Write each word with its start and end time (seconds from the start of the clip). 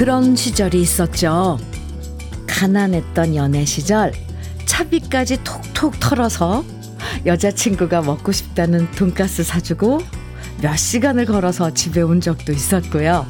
그런 0.00 0.34
시절이 0.34 0.80
있었죠. 0.80 1.58
가난했던 2.46 3.36
연애 3.36 3.66
시절 3.66 4.14
차비까지 4.64 5.44
톡톡 5.44 6.00
털어서 6.00 6.64
여자친구가 7.26 8.00
먹고 8.00 8.32
싶다는 8.32 8.90
돈가스 8.92 9.44
사주고 9.44 10.00
몇 10.62 10.74
시간을 10.78 11.26
걸어서 11.26 11.74
집에 11.74 12.00
온 12.00 12.22
적도 12.22 12.50
있었고요. 12.50 13.26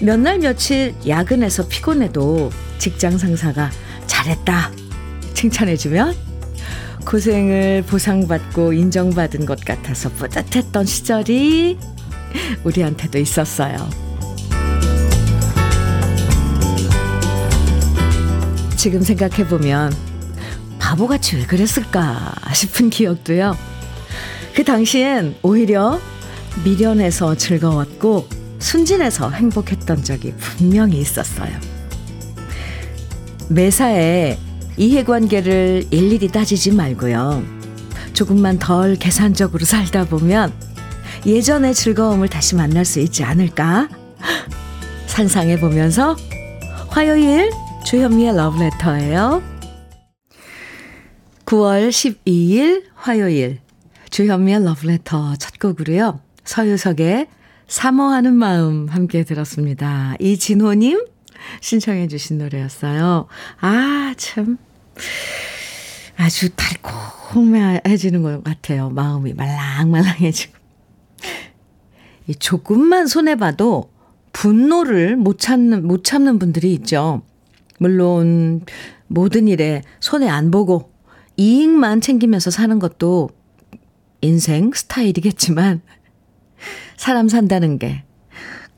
몇 0.00 0.20
날 0.20 0.38
며칠 0.38 0.94
야근해서 1.04 1.66
피곤해도 1.66 2.52
직장 2.78 3.18
상사가 3.18 3.72
잘했다 4.06 4.70
칭찬해주면 5.34 6.14
고생을 7.04 7.82
보상받고 7.88 8.72
인정받은 8.72 9.46
것 9.46 9.64
같아서 9.64 10.10
뿌듯했던 10.10 10.86
시절이 10.86 11.76
우리한테도 12.62 13.18
있었어요. 13.18 14.07
지금 18.78 19.02
생각해보면 19.02 19.92
바보같이 20.78 21.34
왜 21.36 21.44
그랬을까 21.44 22.32
싶은 22.54 22.90
기억도요. 22.90 23.56
그 24.54 24.62
당시엔 24.62 25.34
오히려 25.42 26.00
미련해서 26.64 27.34
즐거웠고 27.34 28.28
순진해서 28.60 29.30
행복했던 29.30 30.04
적이 30.04 30.32
분명히 30.38 31.00
있었어요. 31.00 31.50
매사에 33.48 34.38
이해관계를 34.76 35.88
일일이 35.90 36.28
따지지 36.28 36.70
말고요. 36.70 37.42
조금만 38.12 38.60
덜 38.60 38.94
계산적으로 38.94 39.64
살다 39.64 40.04
보면 40.04 40.52
예전의 41.26 41.74
즐거움을 41.74 42.28
다시 42.28 42.54
만날 42.54 42.84
수 42.84 43.00
있지 43.00 43.24
않을까? 43.24 43.88
상상해 45.08 45.58
보면서 45.58 46.16
화요일 46.90 47.50
주현미의 47.84 48.36
러브레터예요. 48.36 49.42
9월 51.46 51.88
12일 51.88 52.84
화요일 52.94 53.60
주현미의 54.10 54.64
러브레터 54.64 55.36
첫 55.36 55.58
곡으로요. 55.58 56.20
서유석의 56.44 57.28
사모하는 57.66 58.34
마음 58.34 58.88
함께 58.88 59.24
들었습니다. 59.24 60.14
이진호님 60.20 61.06
신청해 61.60 62.08
주신 62.08 62.38
노래였어요. 62.38 63.26
아, 63.60 64.14
참. 64.16 64.58
아주 66.16 66.50
달콤해지는 66.50 68.22
것 68.22 68.42
같아요. 68.42 68.90
마음이 68.90 69.34
말랑말랑해지고. 69.34 70.58
이 72.26 72.34
조금만 72.34 73.06
손해봐도 73.06 73.90
분노를 74.32 75.16
못 75.16 75.38
참는, 75.38 75.86
못 75.86 76.04
참는 76.04 76.38
분들이 76.38 76.74
있죠. 76.74 77.22
물론 77.78 78.62
모든 79.06 79.48
일에 79.48 79.82
손해 80.00 80.28
안 80.28 80.50
보고 80.50 80.92
이익만 81.36 82.00
챙기면서 82.00 82.50
사는 82.50 82.78
것도 82.78 83.30
인생 84.20 84.72
스타일이겠지만 84.72 85.80
사람 86.96 87.28
산다는 87.28 87.78
게 87.78 88.04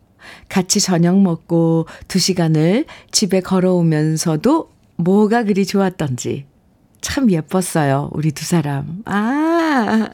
같이 0.49 0.81
저녁 0.81 1.21
먹고 1.21 1.87
두 2.09 2.19
시간을 2.19 2.85
집에 3.11 3.41
걸어오면서도 3.41 4.71
뭐가 4.97 5.45
그리 5.45 5.65
좋았던지 5.65 6.47
참 7.01 7.31
예뻤어요. 7.31 8.11
우리 8.13 8.33
두 8.33 8.45
사람. 8.45 9.03
아, 9.07 10.09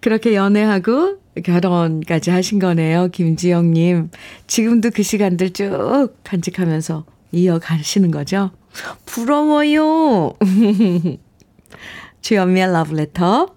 그렇게 0.00 0.34
연애하고 0.34 1.18
결혼까지 1.44 2.30
하신 2.30 2.58
거네요. 2.58 3.08
김지영님. 3.08 4.10
지금도 4.46 4.90
그 4.90 5.02
시간들 5.02 5.50
쭉 5.50 6.14
간직하면서 6.24 7.04
이어가시는 7.32 8.10
거죠? 8.10 8.50
부러워요. 9.06 10.34
주연미의 12.22 12.72
러브레터. 12.72 13.54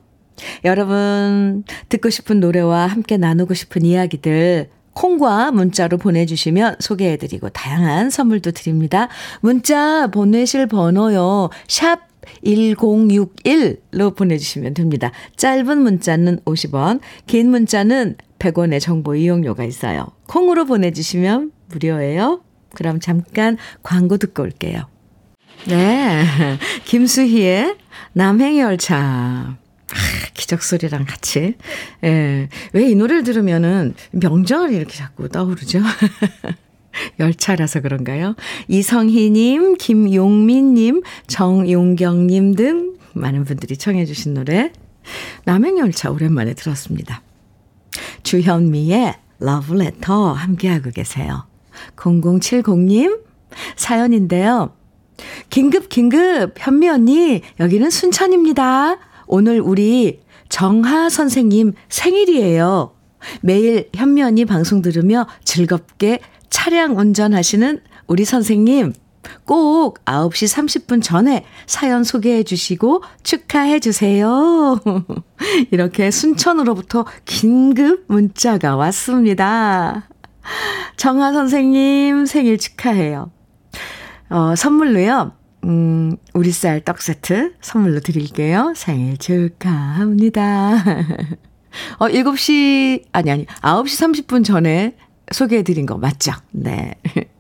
여러분, 0.66 1.64
듣고 1.90 2.10
싶은 2.10 2.40
노래와 2.40 2.88
함께 2.88 3.18
나누고 3.18 3.54
싶은 3.54 3.86
이야기들, 3.86 4.70
콩과 4.94 5.52
문자로 5.52 5.98
보내주시면 5.98 6.78
소개해드리고 6.80 7.50
다양한 7.50 8.10
선물도 8.10 8.52
드립니다. 8.52 9.10
문자 9.42 10.08
보내실 10.08 10.68
번호요. 10.68 11.50
샵 11.68 12.13
1061로 12.46 14.16
보내주시면 14.16 14.74
됩니다. 14.74 15.12
짧은 15.38 15.78
문자는 15.82 16.40
50원, 16.46 17.00
긴 17.28 17.50
문자는 17.50 18.16
100원의 18.40 18.80
정보 18.80 19.16
이용료가 19.16 19.64
있어요. 19.64 20.08
콩으로 20.28 20.66
보내주시면 20.66 21.52
무료예요. 21.70 22.42
그럼 22.76 23.00
잠깐 23.00 23.58
광고 23.84 24.18
듣고 24.18 24.44
올게요. 24.44 24.88
네. 25.68 26.26
김수희의 26.86 27.78
남행열차. 28.14 28.98
아, 28.98 29.98
기적소리랑 30.34 31.06
같이. 31.06 31.56
예. 32.04 32.50
왜 32.74 32.88
이 32.90 32.96
노래를 32.96 33.24
들으면은 33.24 33.94
명절이 34.12 34.76
이렇게 34.76 34.96
자꾸 34.98 35.30
떠오르죠? 35.30 35.80
열차라서 37.20 37.82
그런가요? 37.82 38.36
이성희님, 38.68 39.78
김용민님, 39.78 41.02
정용경님 41.28 42.56
등 42.56 42.94
많은 43.14 43.46
분들이 43.46 43.78
청해주신 43.78 44.34
노래. 44.34 44.72
남행열차 45.46 46.12
오랜만에 46.12 46.54
들었습니다. 46.54 47.22
주현미의 48.24 49.16
러브레터 49.40 50.32
함께하고 50.32 50.92
계세요. 50.92 51.46
0070님 51.96 53.22
사연인데요. 53.76 54.74
긴급, 55.50 55.90
긴급, 55.90 56.56
현미 56.58 56.90
언니, 56.90 57.42
여기는 57.60 57.90
순천입니다. 57.90 58.98
오늘 59.28 59.60
우리 59.60 60.22
정하 60.50 61.10
선생님 61.10 61.74
생일이에요. 61.90 62.96
매일 63.42 63.90
현미 63.94 64.22
언니 64.24 64.46
방송 64.46 64.82
들으며 64.82 65.28
즐겁게 65.44 66.20
차량 66.54 67.00
운전하시는 67.00 67.82
우리 68.06 68.26
선생님 68.26 68.94
꼭 69.44 70.06
9시 70.06 70.86
30분 70.86 71.02
전에 71.02 71.46
사연 71.66 72.04
소개해 72.04 72.44
주시고 72.44 73.02
축하해 73.24 73.80
주세요. 73.80 74.80
이렇게 75.72 76.12
순천으로부터 76.12 77.06
긴급 77.26 78.06
문자가 78.08 78.76
왔습니다. 78.76 80.08
정하 80.96 81.34
선생님 81.34 82.28
생일 82.28 82.60
축하해요. 82.60 83.32
어, 84.30 84.56
선물로요. 84.56 85.32
음, 85.64 86.18
우리 86.36 86.52
쌀 86.52 86.82
떡 86.82 87.02
세트 87.02 87.56
선물로 87.62 88.02
드릴게요. 88.02 88.74
생일 88.76 89.18
축하합니다. 89.18 90.84
어, 91.98 92.08
7시, 92.08 93.06
아니, 93.12 93.32
아니, 93.32 93.46
9시 93.48 94.28
30분 94.28 94.46
전에 94.46 94.96
소개해드린 95.32 95.86
거 95.86 95.98
맞죠? 95.98 96.34
네. 96.52 96.96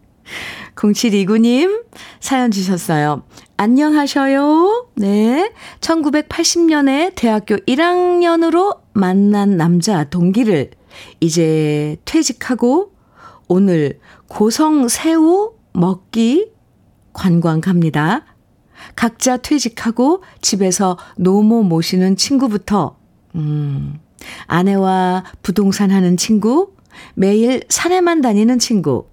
0729님 0.76 1.86
사연 2.20 2.52
주셨어요. 2.52 3.24
안녕하셔요. 3.58 4.88
네. 4.96 5.52
1980년에 5.80 7.14
대학교 7.16 7.56
1학년으로 7.58 8.80
만난 8.94 9.58
남자 9.58 10.04
동기를 10.06 10.72
이제 11.20 11.98
퇴직하고 12.06 12.92
오늘 13.48 14.00
고성 14.28 14.88
새우 14.88 15.54
먹기 15.74 16.52
관광 17.14 17.62
갑니다. 17.62 18.26
각자 18.96 19.38
퇴직하고 19.38 20.24
집에서 20.42 20.98
노모 21.18 21.64
모시는 21.64 22.16
친구부터, 22.18 22.98
음, 23.36 24.00
아내와 24.48 25.24
부동산 25.42 25.92
하는 25.92 26.18
친구, 26.18 26.73
매일 27.16 27.64
산에만 27.70 28.22
다니는 28.22 28.60
친구, 28.60 29.08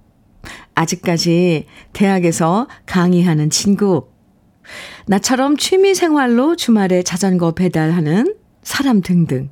아직까지 0.75 1.67
대학에서 1.93 2.69
강의하는 2.87 3.51
친구, 3.51 4.09
나처럼 5.07 5.57
취미 5.57 5.95
생활로 5.95 6.57
주말에 6.57 7.03
자전거 7.03 7.53
배달하는 7.53 8.35
사람 8.63 9.01
등등. 9.01 9.51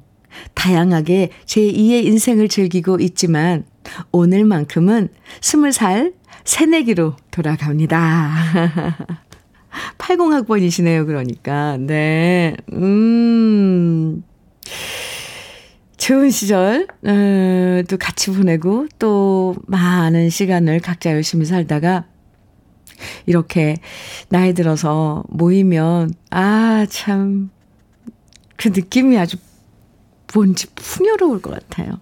다양하게 0.55 1.31
제2의 1.47 2.05
인생을 2.05 2.49
즐기고 2.49 3.01
있지만 3.01 3.65
오늘만큼은 4.13 5.09
스물 5.41 5.73
살 5.73 6.13
새내기로 6.45 7.17
돌아갑니다. 7.31 8.35
80학번이시네요, 9.99 11.07
그러니까. 11.07 11.77
네. 11.79 12.57
음. 12.73 14.23
좋은 15.99 16.31
시절, 16.31 16.87
어, 17.05 17.83
또 17.89 17.99
같이 17.99 18.31
보내고, 18.31 18.87
또 18.99 19.57
많은 19.67 20.31
시간을 20.31 20.79
각자 20.81 21.11
열심히 21.11 21.45
살다가, 21.45 22.07
이렇게 23.27 23.77
나이 24.29 24.55
들어서 24.55 25.25
모이면, 25.29 26.15
아, 26.31 26.87
참, 26.89 27.51
그 28.57 28.69
느낌이 28.69 29.19
아주 29.19 29.37
뭔지 30.33 30.69
풍요로울 30.75 31.43
것 31.43 31.53
같아요. 31.53 31.99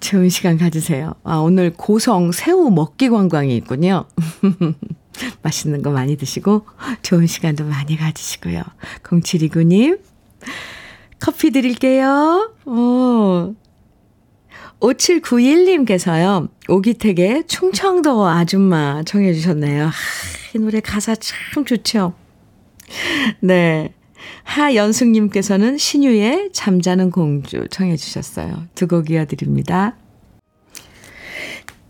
좋은 0.00 0.28
시간 0.28 0.58
가지세요. 0.58 1.14
아, 1.22 1.36
오늘 1.36 1.72
고성 1.72 2.32
새우 2.32 2.70
먹기 2.70 3.08
관광이 3.08 3.56
있군요. 3.56 4.06
맛있는 5.42 5.82
거 5.82 5.90
많이 5.90 6.16
드시고, 6.16 6.66
좋은 7.02 7.26
시간도 7.26 7.64
많이 7.64 7.96
가지시고요. 7.96 8.62
0729님, 9.04 10.00
커피 11.20 11.50
드릴게요. 11.50 12.52
오. 12.66 13.54
5791님께서요, 14.80 16.48
오기택의 16.68 17.44
충청도 17.46 18.26
아줌마 18.26 19.02
청해주셨네요. 19.02 19.86
하, 19.86 19.90
이 20.54 20.58
노래 20.58 20.80
가사 20.80 21.14
참 21.14 21.64
좋죠. 21.66 22.14
네. 23.40 23.92
하연숙님께서는 24.44 25.76
신유의 25.78 26.50
잠자는 26.52 27.10
공주 27.10 27.66
청해주셨어요. 27.70 28.64
두 28.74 28.86
곡 28.88 29.10
이어드립니다. 29.10 29.96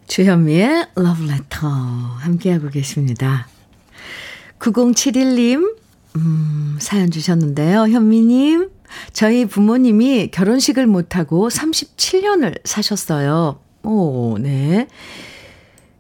주현미의 0.09 0.88
러브레터 0.97 1.69
함께하고 1.69 2.69
계십니다. 2.71 3.47
9071님, 4.59 5.76
음, 6.17 6.76
사연 6.81 7.11
주셨는데요. 7.11 7.83
현미님, 7.88 8.69
저희 9.13 9.47
부모님이 9.47 10.29
결혼식을 10.31 10.87
못하고 10.87 11.49
37년을 11.49 12.61
사셨어요. 12.65 13.61
오, 13.83 14.37
네. 14.39 14.87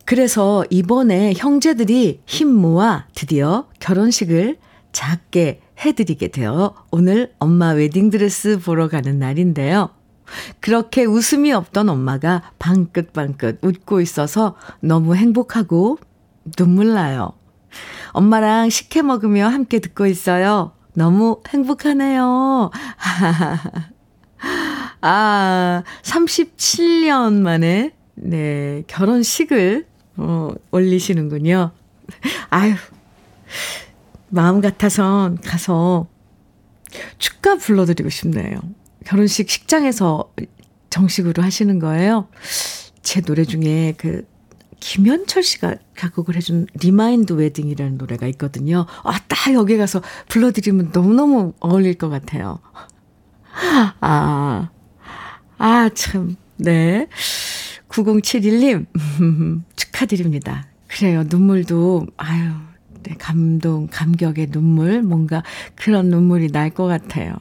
그래서 0.04 0.64
이번에 0.70 1.34
형제들이 1.36 2.22
힘 2.26 2.48
모아 2.48 3.06
드디어 3.14 3.68
결혼식을 3.78 4.58
작게 4.92 5.60
해드리게 5.84 6.28
되어 6.28 6.74
오늘 6.90 7.32
엄마 7.38 7.70
웨딩드레스 7.70 8.58
보러 8.58 8.88
가는 8.88 9.18
날인데요. 9.18 9.90
그렇게 10.60 11.04
웃음이 11.04 11.52
없던 11.52 11.88
엄마가 11.88 12.42
방긋방긋 12.58 13.60
웃고 13.62 14.00
있어서 14.00 14.56
너무 14.80 15.14
행복하고 15.14 15.98
눈물 16.56 16.92
나요. 16.92 17.32
엄마랑 18.12 18.70
식혜 18.70 19.02
먹으며 19.02 19.46
함께 19.46 19.78
듣고 19.78 20.06
있어요. 20.06 20.72
너무 20.94 21.40
행복하네요. 21.48 22.70
아, 25.02 25.82
37년 26.02 27.40
만에, 27.40 27.92
네, 28.14 28.82
결혼식을, 28.86 29.86
어, 30.16 30.50
올리시는군요. 30.70 31.70
아유, 32.50 32.74
마음 34.28 34.60
같아선 34.60 35.40
가서 35.40 36.06
축가 37.18 37.56
불러드리고 37.56 38.10
싶네요. 38.10 38.60
결혼식 39.04 39.48
식장에서 39.48 40.32
정식으로 40.90 41.42
하시는 41.42 41.78
거예요. 41.78 42.28
제 43.02 43.20
노래 43.20 43.44
중에 43.44 43.94
그 43.96 44.26
김현철 44.80 45.42
씨가 45.42 45.76
작곡을 45.96 46.36
해준 46.36 46.66
리마인드 46.80 47.34
웨딩이라는 47.34 47.98
노래가 47.98 48.26
있거든요. 48.28 48.86
아, 49.04 49.18
딱 49.28 49.52
여기 49.52 49.76
가서 49.76 50.02
불러드리면 50.28 50.90
너무너무 50.92 51.52
어울릴 51.60 51.94
것 51.94 52.08
같아요. 52.08 52.58
아, 54.00 54.70
아, 55.58 55.90
참, 55.94 56.36
네. 56.56 57.06
9071님, 57.88 58.86
축하드립니다. 59.76 60.66
그래요. 60.88 61.24
눈물도, 61.28 62.06
아유, 62.16 62.50
네, 63.02 63.14
감동, 63.18 63.88
감격의 63.90 64.48
눈물, 64.50 65.02
뭔가 65.02 65.42
그런 65.74 66.08
눈물이 66.08 66.48
날 66.52 66.70
것 66.70 66.86
같아요. 66.86 67.34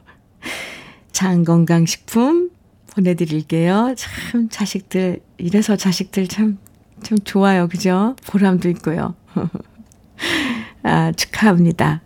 장건강식품 1.11 2.49
보내드릴게요. 2.93 3.93
참, 3.97 4.49
자식들, 4.49 5.19
이래서 5.37 5.75
자식들 5.75 6.27
참, 6.27 6.57
참 7.01 7.17
좋아요. 7.23 7.67
그죠? 7.67 8.15
보람도 8.27 8.69
있고요. 8.69 9.15
아, 10.83 11.11
축하합니다. 11.11 12.01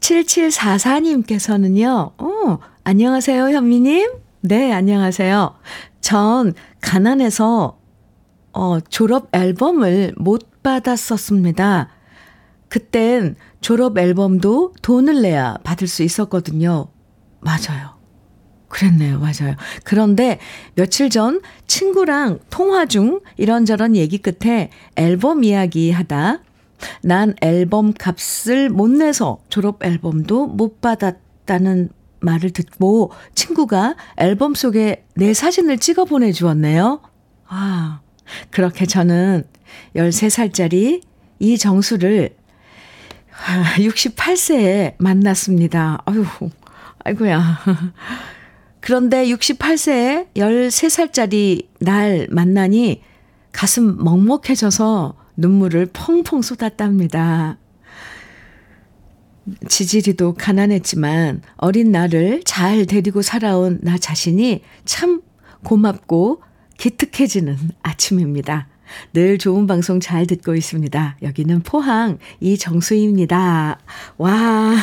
7744님께서는요, 0.00 2.12
어, 2.18 2.58
안녕하세요, 2.84 3.50
현미님. 3.50 4.12
네, 4.42 4.72
안녕하세요. 4.72 5.54
전 6.00 6.52
가난해서, 6.82 7.78
어, 8.52 8.80
졸업 8.80 9.34
앨범을 9.34 10.14
못 10.18 10.62
받았었습니다. 10.62 11.88
그땐 12.68 13.36
졸업 13.60 13.96
앨범도 13.96 14.74
돈을 14.82 15.22
내야 15.22 15.56
받을 15.64 15.88
수 15.88 16.02
있었거든요. 16.02 16.88
맞아요. 17.40 17.93
그랬네요. 18.74 19.20
맞아요. 19.20 19.54
그런데 19.84 20.40
며칠 20.74 21.08
전 21.08 21.40
친구랑 21.68 22.40
통화 22.50 22.86
중 22.86 23.20
이런저런 23.36 23.94
얘기 23.94 24.18
끝에 24.18 24.70
앨범 24.96 25.44
이야기 25.44 25.92
하다 25.92 26.40
난 27.02 27.34
앨범 27.40 27.92
값을 27.92 28.68
못 28.70 28.90
내서 28.90 29.38
졸업 29.48 29.84
앨범도 29.84 30.48
못 30.48 30.80
받았다는 30.80 31.90
말을 32.20 32.50
듣고 32.50 33.12
친구가 33.36 33.94
앨범 34.16 34.54
속에 34.54 35.04
내 35.14 35.34
사진을 35.34 35.78
찍어 35.78 36.04
보내주었네요. 36.04 37.00
아, 37.46 38.00
그렇게 38.50 38.86
저는 38.86 39.44
13살짜리 39.94 41.02
이정수를 41.38 42.34
68세에 43.76 44.94
만났습니다. 44.98 46.02
아유, 46.06 46.24
아이고야. 47.04 47.58
그런데 48.84 49.24
68세에 49.28 50.26
13살짜리 50.34 51.68
날 51.78 52.26
만나니 52.30 53.00
가슴 53.50 53.96
먹먹해져서 54.04 55.16
눈물을 55.38 55.86
펑펑 55.94 56.42
쏟았답니다. 56.42 57.56
지지리도 59.66 60.34
가난했지만 60.34 61.40
어린 61.56 61.92
나를 61.92 62.42
잘 62.44 62.84
데리고 62.84 63.22
살아온 63.22 63.78
나 63.80 63.96
자신이 63.96 64.60
참 64.84 65.22
고맙고 65.64 66.42
기특해지는 66.76 67.56
아침입니다. 67.82 68.68
늘 69.14 69.38
좋은 69.38 69.66
방송 69.66 69.98
잘 69.98 70.26
듣고 70.26 70.54
있습니다. 70.54 71.16
여기는 71.22 71.62
포항 71.62 72.18
이정수입니다. 72.40 73.78
와, 74.18 74.74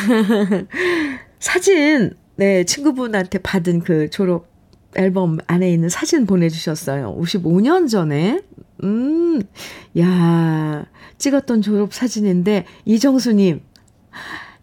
사진, 1.40 2.16
네, 2.36 2.64
친구분한테 2.64 3.40
받은 3.40 3.82
그 3.82 4.10
졸업 4.10 4.52
앨범 4.96 5.38
안에 5.48 5.72
있는 5.72 5.90
사진 5.90 6.26
보내주셨어요. 6.26 7.16
55년 7.18 7.90
전에, 7.90 8.42
음, 8.84 9.42
야, 10.00 10.86
찍었던 11.18 11.62
졸업 11.62 11.94
사진인데, 11.94 12.66
이정수님, 12.86 13.62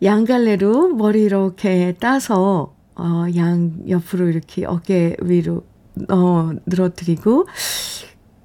양갈래로 0.03 0.95
머리 0.95 1.23
이렇게 1.23 1.95
따서, 1.99 2.75
어, 2.95 3.27
양 3.37 3.79
옆으로 3.89 4.29
이렇게 4.29 4.67
어깨 4.67 5.17
위로, 5.23 5.65
어, 6.11 6.51
늘어뜨리고, 6.67 7.47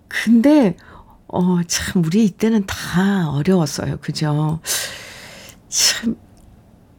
근데, 0.08 0.78
어, 1.28 1.62
참, 1.68 2.04
우리 2.06 2.26
이때는 2.26 2.66
다 2.66 3.30
어려웠어요. 3.32 3.98
그죠? 4.00 4.62
참, 5.68 6.16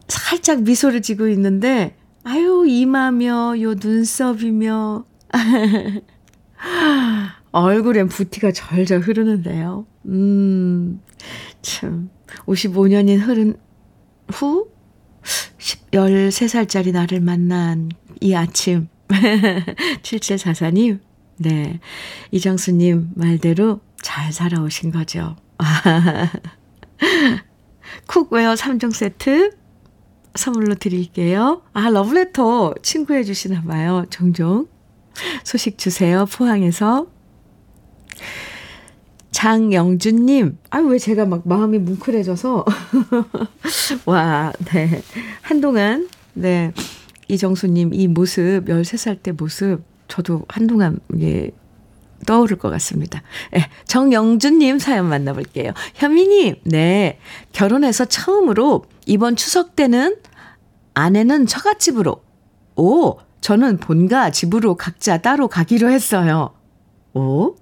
살짝 0.07 0.61
미소를 0.61 1.01
짓고 1.01 1.27
있는데, 1.29 1.95
아유, 2.25 2.65
이마며, 2.67 3.61
요 3.61 3.75
눈썹이며, 3.75 5.05
얼굴엔 7.51 8.07
부티가 8.07 8.51
좔좔 8.51 9.01
흐르는데요. 9.01 9.85
음, 10.07 10.99
참, 11.61 12.09
55년이 12.47 13.19
흐른 13.19 13.55
후, 14.29 14.71
13살짜리 15.91 16.91
나를 16.91 17.19
만난 17.19 17.89
이 18.21 18.33
아침. 18.33 18.87
7744님, 20.01 20.99
네. 21.37 21.79
이정수님 22.31 23.11
말대로 23.13 23.81
잘 24.01 24.33
살아오신 24.33 24.91
거죠. 24.91 25.35
cookware 28.07 28.55
3종 28.55 28.93
세트 28.93 29.51
선물로 30.35 30.75
드릴게요. 30.75 31.61
아, 31.73 31.89
러브레터 31.89 32.75
친구해 32.81 33.23
주시나 33.23 33.63
봐요. 33.63 34.05
종종. 34.09 34.67
소식 35.43 35.77
주세요. 35.77 36.25
포항에서. 36.25 37.07
장영준님, 39.31 40.57
아, 40.69 40.79
왜 40.79 40.97
제가 40.97 41.25
막 41.25 41.45
마음이 41.45 41.77
뭉클해져서. 41.79 42.65
와, 44.05 44.53
네. 44.73 45.01
한동안, 45.41 46.07
네. 46.33 46.71
이정수님 47.27 47.93
이 47.93 48.07
모습, 48.07 48.65
13살 48.65 49.21
때 49.21 49.33
모습, 49.33 49.83
저도 50.07 50.45
한동안, 50.47 50.99
예, 51.19 51.51
떠오를 52.25 52.57
것 52.57 52.69
같습니다. 52.71 53.21
네, 53.51 53.69
정영준님 53.85 54.79
사연 54.79 55.07
만나볼게요. 55.07 55.73
현미님, 55.95 56.55
네. 56.63 57.19
결혼해서 57.51 58.05
처음으로 58.05 58.85
이번 59.05 59.35
추석 59.35 59.75
때는 59.75 60.17
아내는 60.93 61.45
처갓집으로, 61.45 62.23
오, 62.77 63.17
저는 63.41 63.77
본가 63.77 64.31
집으로 64.31 64.75
각자 64.75 65.17
따로 65.17 65.47
가기로 65.47 65.89
했어요. 65.89 66.53
오? 67.13 67.55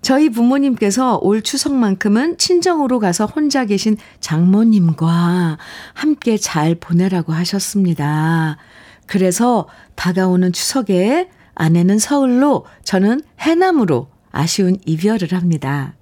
저희 0.00 0.30
부모님께서 0.30 1.18
올 1.20 1.42
추석만큼은 1.42 2.38
친정으로 2.38 2.98
가서 2.98 3.26
혼자 3.26 3.64
계신 3.64 3.96
장모님과 4.20 5.58
함께 5.92 6.36
잘 6.36 6.74
보내라고 6.76 7.32
하셨습니다. 7.32 8.56
그래서 9.06 9.68
다가오는 9.96 10.52
추석에 10.52 11.28
아내는 11.58 11.98
서울로 11.98 12.64
저는 12.84 13.20
해남으로 13.40 14.08
아쉬운 14.30 14.78
이별을 14.86 15.32
합니다. 15.32 15.94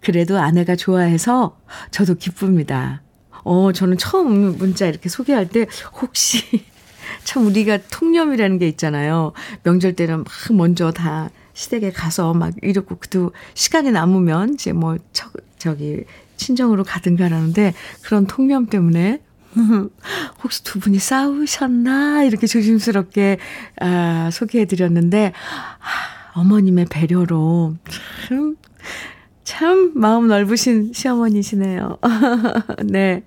그래도 0.00 0.38
아내가 0.38 0.76
좋아해서 0.76 1.58
저도 1.90 2.14
기쁩니다. 2.16 3.02
어, 3.42 3.72
저는 3.72 3.96
처음 3.96 4.58
문자 4.58 4.86
이렇게 4.86 5.08
소개할 5.08 5.48
때 5.48 5.66
혹시 6.00 6.42
참 7.24 7.46
우리가 7.46 7.78
통념이라는 7.90 8.58
게 8.58 8.68
있잖아요. 8.68 9.32
명절 9.62 9.94
때는 9.94 10.18
막 10.18 10.26
먼저 10.52 10.92
다 10.92 11.30
시댁에 11.54 11.92
가서 11.92 12.34
막 12.34 12.52
이렇고 12.62 12.96
그도 12.96 13.32
시간이 13.54 13.92
남으면 13.92 14.54
이제 14.54 14.72
뭐 14.72 14.98
저, 15.12 15.30
저기 15.56 16.04
친정으로 16.36 16.84
가든가 16.84 17.30
라는데 17.30 17.72
그런 18.02 18.26
통념 18.26 18.66
때문에 18.66 19.22
혹시 20.42 20.62
두 20.64 20.78
분이 20.78 20.98
싸우셨나 20.98 22.24
이렇게 22.24 22.46
조심스럽게 22.46 23.38
아, 23.80 24.30
소개해드렸는데 24.32 25.32
아, 25.32 26.40
어머님의 26.40 26.86
배려로 26.86 27.76
참, 28.28 28.56
참 29.44 29.92
마음 29.94 30.28
넓으신 30.28 30.92
시어머니시네요. 30.92 31.98
네 32.84 33.22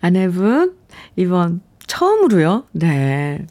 아내분 0.00 0.76
이번 1.16 1.60
처음으로요. 1.86 2.64
네 2.72 3.46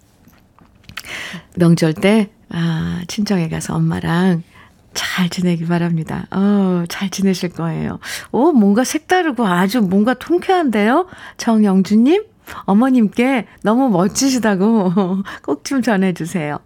명절 1.56 1.94
때 1.94 2.30
아, 2.50 3.04
친정에 3.08 3.48
가서 3.50 3.76
엄마랑 3.76 4.44
잘 4.94 5.30
지내기 5.30 5.66
바랍니다. 5.66 6.26
어, 6.32 6.84
잘 6.90 7.10
지내실 7.10 7.50
거예요. 7.50 8.00
오, 8.32 8.52
뭔가 8.52 8.84
색다르고 8.84 9.46
아주 9.46 9.82
뭔가 9.82 10.14
통쾌한데요? 10.14 11.08
정영주님, 11.38 12.24
어머님께 12.66 13.46
너무 13.64 13.90
멋지시다고 13.90 14.94
꼭 15.44 15.64
좀 15.64 15.82
전해주세요. 15.82 16.60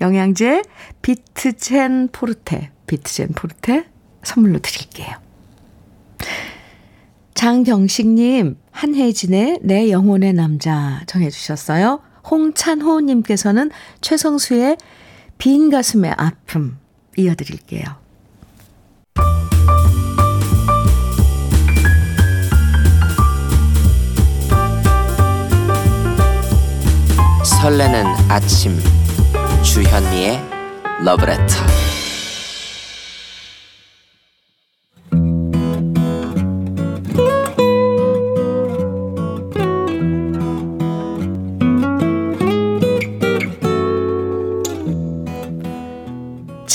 영양제 0.00 0.62
비트젠 1.02 2.10
포르테, 2.12 2.70
비트젠 2.86 3.28
포르테 3.34 3.86
선물로 4.22 4.58
드릴게요. 4.60 5.16
장경식님, 7.34 8.56
한혜진의 8.70 9.60
내 9.62 9.90
영혼의 9.90 10.32
남자 10.32 11.02
정해주셨어요. 11.06 12.00
홍찬호님께서는 12.30 13.70
최성수의 14.00 14.78
빈 15.38 15.70
가슴의 15.70 16.12
아픔 16.16 16.78
이어드릴게요. 17.16 17.84
설레는 27.44 28.06
아침 28.28 28.78
주현미의 29.62 30.40
러브레터 31.04 31.95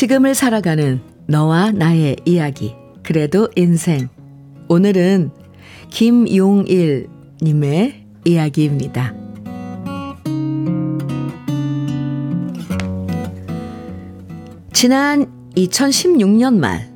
지금을 0.02 0.34
살아가는 0.34 1.00
너와 1.28 1.74
나의 1.74 2.16
이야기. 2.26 2.74
그래도 3.04 3.48
인생. 3.56 4.10
오늘은 4.68 5.30
김용일 5.92 7.08
님의 7.40 8.04
이야기입니다. 8.26 9.14
지난 14.74 15.32
2016년 15.56 16.56
말, 16.56 16.92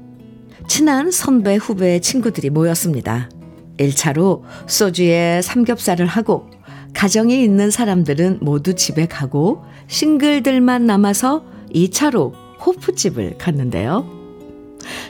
친한 0.68 1.12
선배 1.12 1.58
후배 1.58 2.00
친구들이 2.00 2.50
모였습니다. 2.50 3.30
1차로 3.78 4.42
소주에 4.66 5.44
삼겹살을 5.44 6.08
하고, 6.08 6.50
가정이 6.96 7.44
있는 7.44 7.70
사람들은 7.70 8.40
모두 8.42 8.74
집에 8.74 9.06
가고, 9.06 9.64
싱글들만 9.86 10.88
남아서 10.88 11.46
2차로 11.72 12.45
호프집을 12.66 13.38
갔는데요. 13.38 14.06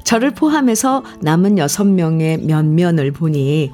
저를 0.04 0.32
포함해서 0.32 1.04
남은 1.22 1.56
6명의 1.56 2.44
면면을 2.46 3.12
보니 3.12 3.72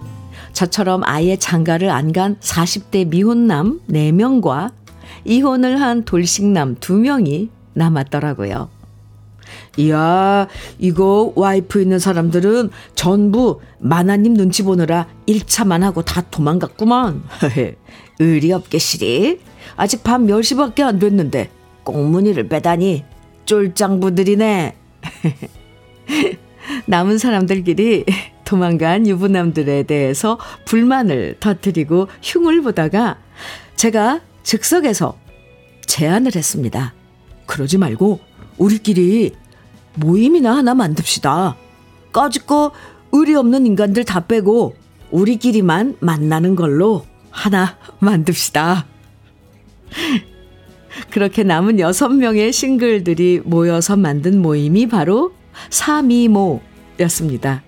저처럼 0.54 1.02
아예 1.06 1.38
장가를 1.38 1.90
안 1.90 2.12
간 2.12 2.38
40대 2.40 3.08
미혼남 3.08 3.80
4명과 3.90 4.72
이혼을 5.26 5.80
한 5.80 6.04
돌싱남 6.04 6.76
2명이 6.76 7.50
남았더라고요. 7.74 8.70
이야, 9.78 10.48
이거 10.80 11.32
와이프 11.36 11.82
있는 11.82 12.00
사람들은 12.00 12.70
전부 12.96 13.62
마나님 13.80 14.34
눈치 14.34 14.64
보느라 14.64 15.08
1차만 15.28 15.82
하고 15.82 16.02
다 16.02 16.22
도망갔구만. 16.22 17.24
의리 18.20 18.52
없게 18.52 18.78
시리. 18.78 19.40
아직 19.78 20.04
밤 20.04 20.28
10시밖에 20.28 20.82
안 20.82 21.00
됐는데 21.00 21.50
꽁무니를 21.84 22.48
빼다니 22.50 23.06
쫄짱부들이네. 23.46 24.76
남은 26.86 27.18
사람들끼리 27.18 28.06
도망간 28.46 29.08
유부남들에 29.08 29.84
대해서 29.84 30.38
불만을 30.66 31.38
터뜨리고 31.40 32.08
흉을 32.22 32.62
보다가 32.62 33.18
제가 33.76 34.22
즉석에서 34.44 35.18
제안을 35.86 36.36
했습니다. 36.36 36.94
그러지 37.46 37.78
말고 37.78 38.20
우리끼리 38.58 39.34
모임이나 39.96 40.56
하나 40.56 40.74
만듭시다. 40.74 41.56
꺼짓고 42.12 42.72
의리 43.14 43.36
없는 43.36 43.66
인간들 43.66 44.06
다 44.06 44.26
빼고 44.26 44.76
우리끼리만 45.12 45.98
만나는 46.00 46.56
걸로 46.56 47.06
하나 47.30 47.78
만듭시다. 48.00 48.86
그렇게 51.12 51.44
남은 51.44 51.80
여섯 51.80 52.10
명의 52.10 52.52
싱글들이 52.54 53.42
모여서 53.44 53.98
만든 53.98 54.42
모임이 54.42 54.88
바로 54.88 55.34
사미모였습니다. 55.70 57.64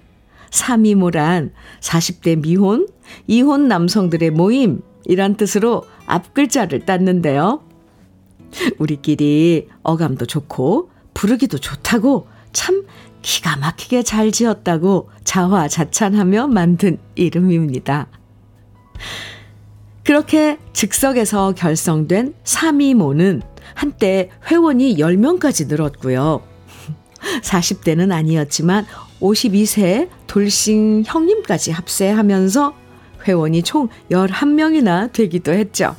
사미모란 0.50 1.52
40대 1.82 2.42
미혼, 2.42 2.88
이혼 3.28 3.68
남성들의 3.68 4.32
모임이란 4.32 5.36
뜻으로 5.38 5.84
앞글자를 6.06 6.86
땄는데요. 6.86 7.62
우리끼리 8.78 9.68
어감도 9.82 10.26
좋고 10.26 10.92
부르기도 11.14 11.58
좋다고 11.58 12.28
참 12.54 12.86
기가 13.22 13.58
막히게 13.58 14.04
잘 14.04 14.32
지었다고 14.32 15.10
자화자찬하며 15.24 16.48
만든 16.48 16.98
이름입니다. 17.16 18.08
그렇게 20.04 20.58
즉석에서 20.74 21.54
결성된 21.54 22.34
사미모는 22.44 23.42
한때 23.74 24.30
회원이 24.48 24.98
10명까지 24.98 25.68
늘었고요. 25.68 26.42
40대는 27.42 28.12
아니었지만 28.12 28.86
52세 29.22 30.10
돌싱 30.28 31.04
형님까지 31.06 31.72
합세하면서 31.72 32.74
회원이 33.26 33.64
총 33.64 33.88
11명이나 34.12 35.12
되기도 35.14 35.54
했죠. 35.54 35.96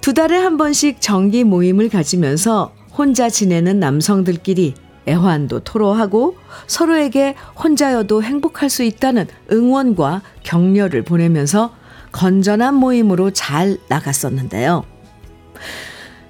두 0.00 0.12
달에 0.12 0.36
한 0.36 0.56
번씩 0.56 1.00
정기 1.00 1.44
모임을 1.44 1.88
가지면서 1.88 2.72
혼자 2.96 3.28
지내는 3.28 3.78
남성들끼리 3.78 4.74
애환도 5.08 5.60
토로하고 5.60 6.36
서로에게 6.66 7.36
혼자여도 7.62 8.24
행복할 8.24 8.68
수 8.68 8.82
있다는 8.82 9.28
응원과 9.52 10.22
격려를 10.42 11.02
보내면서 11.02 11.72
건전한 12.16 12.74
모임으로 12.74 13.30
잘 13.30 13.76
나갔었는데요. 13.90 14.84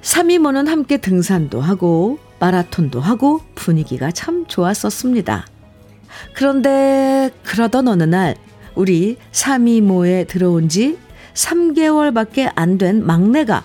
3위모는 0.02 0.66
함께 0.66 0.96
등산도 0.96 1.60
하고 1.60 2.18
마라톤도 2.40 3.00
하고 3.00 3.40
분위기가 3.54 4.10
참 4.10 4.46
좋았었습니다. 4.48 5.46
그런데 6.34 7.30
그러던 7.44 7.86
어느 7.86 8.02
날 8.02 8.34
우리 8.74 9.16
3위모에 9.30 10.26
들어온 10.26 10.68
지 10.68 10.98
3개월밖에 11.34 12.50
안 12.56 12.78
된 12.78 13.06
막내가 13.06 13.62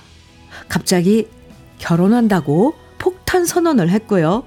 갑자기 0.69 1.27
결혼한다고 1.79 2.75
폭탄 2.99 3.45
선언을 3.45 3.89
했고요. 3.89 4.43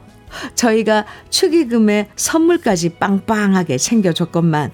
저희가 0.55 1.07
축의금에 1.29 2.09
선물까지 2.15 2.91
빵빵하게 3.01 3.79
챙겨줬건만 3.79 4.71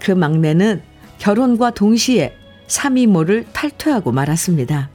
그 0.00 0.10
막내는 0.10 0.82
결혼과 1.22 1.70
동시에 1.70 2.36
3위모를 2.66 3.44
탈퇴하고 3.52 4.10
말았습니다. 4.10 4.90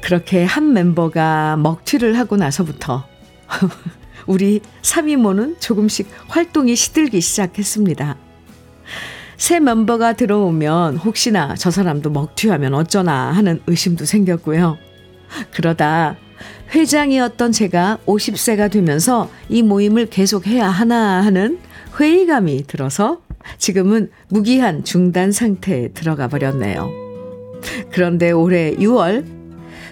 그렇게 0.00 0.44
한 0.44 0.72
멤버가 0.72 1.58
먹튀를 1.58 2.18
하고 2.18 2.38
나서부터 2.38 3.04
우리 4.26 4.62
3위모는 4.80 5.60
조금씩 5.60 6.08
활동이 6.28 6.74
시들기 6.74 7.20
시작했습니다. 7.20 8.16
새 9.36 9.60
멤버가 9.60 10.14
들어오면 10.14 10.96
혹시나 10.96 11.54
저 11.58 11.70
사람도 11.70 12.08
먹튀하면 12.08 12.72
어쩌나 12.72 13.32
하는 13.32 13.60
의심도 13.66 14.06
생겼고요. 14.06 14.78
그러다 15.52 16.16
회장이었던 16.74 17.52
제가 17.52 17.98
50세가 18.06 18.70
되면서 18.70 19.30
이 19.50 19.62
모임을 19.62 20.06
계속해야 20.06 20.66
하나 20.66 21.22
하는 21.22 21.58
회의감이 22.00 22.66
들어서 22.66 23.20
지금은 23.56 24.10
무기한 24.28 24.84
중단 24.84 25.32
상태에 25.32 25.88
들어가 25.88 26.28
버렸네요. 26.28 26.90
그런데 27.90 28.30
올해 28.30 28.74
6월 28.76 29.24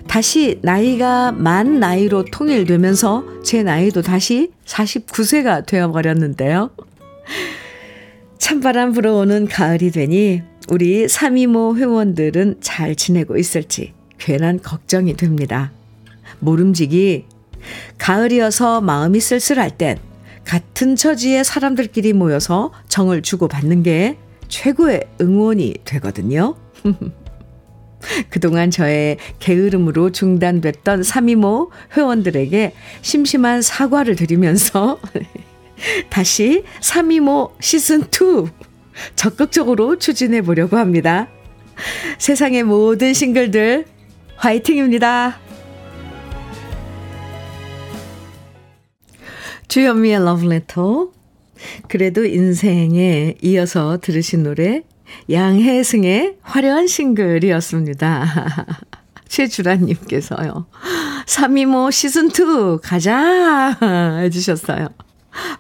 다시 0.07 0.59
나이가 0.63 1.33
만 1.33 1.81
나이로 1.81 2.27
통일되면서 2.27 3.43
제 3.43 3.63
나이도 3.63 4.03
다시 4.03 4.53
49세가 4.65 5.67
되어 5.67 5.91
버렸는데요. 5.91 6.71
찬바람 8.39 8.93
불어오는 8.93 9.47
가을이 9.49 9.91
되니 9.91 10.43
우리 10.69 11.07
3이모 11.07 11.77
회원들은 11.77 12.59
잘 12.61 12.95
지내고 12.95 13.37
있을지 13.37 13.93
괜한 14.19 14.61
걱정이 14.63 15.17
됩니다. 15.17 15.73
모름지기 16.41 17.25
가을이어서 17.99 18.81
마음이 18.81 19.21
쓸쓸할 19.21 19.77
땐 19.77 19.99
같은 20.47 20.95
처지의 20.97 21.45
사람들끼리 21.45 22.13
모여서 22.13 22.73
정을 22.89 23.23
주고받는 23.23 23.83
게 23.83 24.17
최고의 24.49 25.03
응원이 25.21 25.75
되거든요. 25.85 26.55
그동안 28.31 28.71
저의 28.71 29.19
게으름으로 29.41 30.13
중단됐던 30.13 31.01
3이모 31.01 31.71
회원들에게 31.97 32.73
심심한 33.03 33.61
사과를 33.61 34.15
드리면서 34.15 35.01
다시 36.09 36.63
3이모 36.81 37.59
시즌2 37.59 38.49
적극적으로 39.17 39.99
추진해 39.99 40.43
보려고 40.43 40.77
합니다. 40.77 41.29
세상의 42.19 42.63
모든 42.63 43.13
싱글들 43.13 43.85
화이팅입니다. 44.37 45.46
주현미의 49.77 50.25
러브레터. 50.25 51.11
그래도 51.89 52.25
인생에 52.25 53.35
이어서 53.43 53.99
들으신 54.01 54.43
노래 54.43 54.85
양혜승의 55.31 56.39
화려한 56.41 56.87
싱글이었습니다. 56.87 58.27
최주라님께서요. 59.29 60.65
3이모 61.27 61.91
시즌2 61.91 62.81
가자! 62.83 63.77
해주셨어요. 64.23 64.89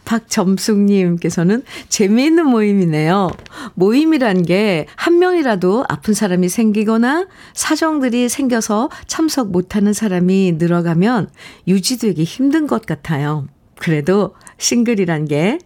박점숙님께서는 0.07 1.63
재미있는 1.91 2.47
모임이네요. 2.47 3.29
모임이란 3.75 4.45
게 4.45 4.87
한 4.97 5.19
명이라도 5.19 5.85
아픈 5.91 6.15
사람이 6.15 6.49
생기거나 6.49 7.27
사정들이 7.53 8.31
생겨서 8.31 8.89
참석 9.07 9.51
못하는 9.51 9.93
사람이 9.93 10.53
늘어가면 10.57 11.29
유지되기 11.69 12.25
힘든 12.25 12.67
것 12.67 12.87
같아요. 12.87 13.47
그래도 13.79 14.35
싱글이란 14.59 15.27
게 15.27 15.59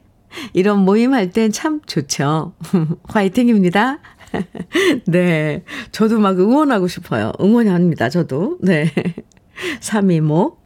이런 0.52 0.80
모임 0.80 1.12
할 1.14 1.30
땐 1.32 1.50
참 1.52 1.80
좋죠. 1.86 2.52
화이팅입니다. 3.08 3.98
네. 5.06 5.64
저도 5.92 6.20
막 6.20 6.38
응원하고 6.38 6.86
싶어요. 6.88 7.32
응원합니다. 7.40 8.08
저도. 8.10 8.58
네. 8.60 8.92
3이모. 9.80 10.56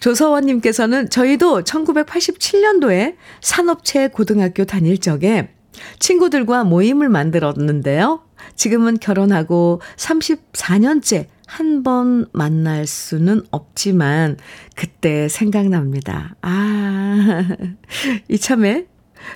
조서원님께서는 0.00 1.10
저희도 1.10 1.62
1987년도에 1.62 3.16
산업체 3.40 4.08
고등학교 4.08 4.64
다닐 4.64 4.98
적에 4.98 5.50
친구들과 5.98 6.64
모임을 6.64 7.08
만들었는데요. 7.08 8.22
지금은 8.56 8.98
결혼하고 8.98 9.80
34년째 9.96 11.26
한 11.48 11.82
번 11.82 12.26
만날 12.32 12.86
수는 12.86 13.42
없지만 13.50 14.36
그때 14.76 15.28
생각납니다. 15.28 16.36
아, 16.42 17.46
이참에 18.28 18.86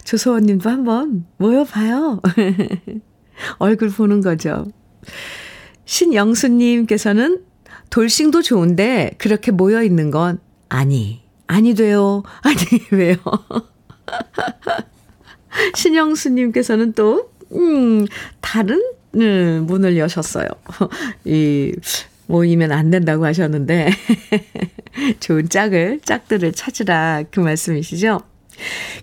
조서원님도 0.04 0.68
한번 0.68 1.24
모여봐요. 1.38 2.20
얼굴 3.58 3.88
보는 3.88 4.20
거죠. 4.20 4.66
신영수님께서는 5.86 7.42
돌싱도 7.88 8.42
좋은데 8.42 9.12
그렇게 9.16 9.50
모여 9.50 9.82
있는 9.82 10.10
건 10.10 10.38
아니, 10.68 11.22
아니 11.46 11.74
돼요. 11.74 12.22
아니, 12.42 12.56
왜요? 12.90 13.16
신영수님께서는 15.74 16.92
또, 16.92 17.30
음, 17.52 18.06
다른, 18.40 18.82
음, 19.16 19.64
문을 19.66 19.98
여셨어요. 19.98 20.46
이, 21.24 21.74
모이면 22.26 22.72
안 22.72 22.90
된다고 22.90 23.26
하셨는데, 23.26 23.90
좋은 25.20 25.48
짝을, 25.48 26.00
짝들을 26.02 26.52
찾으라. 26.52 27.24
그 27.30 27.40
말씀이시죠? 27.40 28.20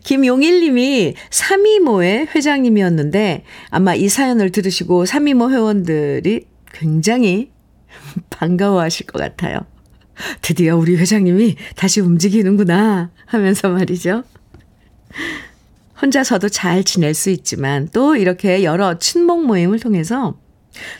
김용일 0.04 0.62
님이 0.62 1.14
3이모의 1.30 2.34
회장님이었는데, 2.34 3.44
아마 3.70 3.94
이 3.94 4.10
사연을 4.10 4.52
들으시고 4.52 5.06
3이모 5.06 5.52
회원들이 5.52 6.46
굉장히 6.74 7.52
반가워하실 8.30 9.08
것 9.08 9.20
같아요. 9.20 9.60
드디어 10.42 10.76
우리 10.76 10.98
회장님이 10.98 11.56
다시 11.76 12.02
움직이는구나 12.02 13.12
하면서 13.26 13.70
말이죠. 13.70 14.24
혼자서도 16.02 16.50
잘 16.50 16.84
지낼 16.84 17.14
수 17.14 17.30
있지만 17.30 17.90
또 17.92 18.16
이렇게 18.16 18.64
여러 18.64 18.98
친목 18.98 19.46
모임을 19.46 19.80
통해서 19.80 20.40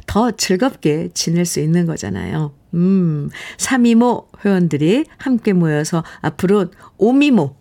더 0.06 0.32
즐겁게 0.32 1.10
지낼 1.14 1.46
수 1.46 1.60
있는 1.60 1.86
거잖아요. 1.86 2.54
음, 2.74 3.30
3이모 3.58 4.28
회원들이 4.44 5.06
함께 5.18 5.54
모여서 5.54 6.04
앞으로 6.22 6.68
5미모, 6.98 7.54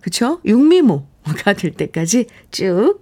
그쵸? 0.00 0.40
6미모가 0.44 1.58
될 1.58 1.72
때까지 1.72 2.26
쭉 2.50 3.00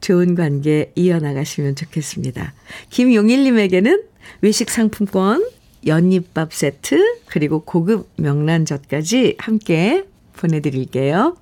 좋은 0.00 0.34
관계 0.34 0.92
이어나가시면 0.94 1.76
좋겠습니다. 1.76 2.52
김용일님에게는 2.90 4.02
외식 4.42 4.70
상품권 4.70 5.46
연잎밥 5.86 6.52
세트, 6.52 7.20
그리고 7.26 7.60
고급 7.60 8.08
명란젓까지 8.16 9.36
함께 9.38 10.04
보내드릴게요. 10.34 11.36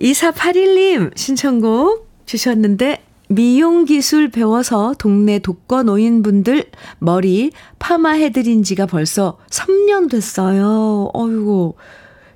2481님 0.00 1.16
신청곡 1.16 2.08
주셨는데 2.26 3.04
미용 3.28 3.84
기술 3.84 4.28
배워서 4.28 4.94
동네 4.98 5.38
독거 5.38 5.84
노인분들 5.84 6.64
머리 6.98 7.52
파마해드린 7.78 8.64
지가 8.64 8.86
벌써 8.86 9.38
3년 9.50 10.10
됐어요. 10.10 11.10
어이고. 11.12 11.76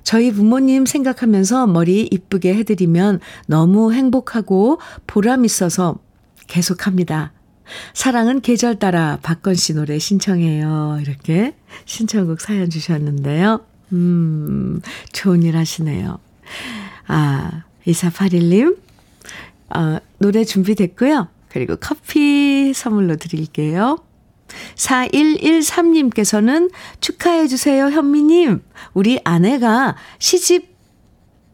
저희 0.03 0.31
부모님 0.31 0.85
생각하면서 0.85 1.67
머리 1.67 2.07
이쁘게 2.09 2.53
해드리면 2.55 3.19
너무 3.47 3.91
행복하고 3.91 4.79
보람 5.07 5.43
있어서 5.43 5.97
계속합니다. 6.47 7.33
사랑은 7.93 8.41
계절 8.41 8.77
따라 8.77 9.19
박건 9.21 9.55
씨 9.55 9.73
노래 9.73 9.99
신청해요. 9.99 10.99
이렇게 11.01 11.55
신청곡 11.85 12.39
사연 12.39 12.69
주셨는데요. 12.69 13.65
음, 13.91 14.79
좋은 15.11 15.43
일 15.43 15.57
하시네요. 15.57 16.19
아, 17.07 17.63
2481님, 17.87 18.77
어, 19.75 19.97
노래 20.17 20.43
준비됐고요. 20.43 21.27
그리고 21.49 21.75
커피 21.77 22.73
선물로 22.73 23.15
드릴게요. 23.17 23.97
4113님께서는 24.75 26.71
축하해주세요, 26.99 27.89
현미님. 27.89 28.63
우리 28.93 29.19
아내가 29.23 29.95
시집, 30.19 30.75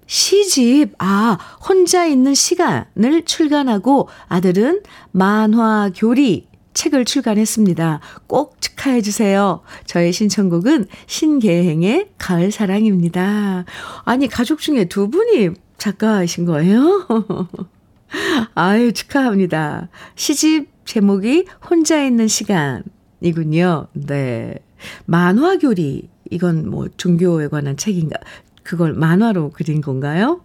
시집, 0.08 0.94
아, 0.98 1.38
혼자 1.68 2.06
있는 2.06 2.34
시간을 2.34 3.24
출간하고 3.26 4.10
아들은 4.28 4.82
만화 5.12 5.90
교리 5.96 6.51
책을 6.74 7.06
출간했습니다. 7.06 8.00
꼭 8.28 8.60
축하해 8.62 9.02
주세요. 9.02 9.62
저의 9.86 10.14
신청곡은 10.14 10.88
신계행의 11.08 12.10
가을 12.18 12.52
사랑입니다. 12.52 13.66
아니, 14.04 14.28
가족 14.28 14.60
중에 14.60 14.86
두 14.86 15.10
분이 15.10 15.52
작가이신 15.78 16.46
거예요? 16.46 17.08
아유, 18.56 18.94
축하합니다. 18.94 19.90
시집 20.16 20.70
제목이 20.86 21.46
혼자 21.70 22.04
있는 22.04 22.28
시간이군요. 22.28 23.88
네. 23.94 24.56
만화교리. 25.06 26.10
이건 26.32 26.70
뭐 26.70 26.88
종교에 26.96 27.48
관한 27.50 27.76
책인가? 27.78 28.18
그걸 28.64 28.94
만화로 28.94 29.52
그린 29.52 29.82
건가요? 29.82 30.42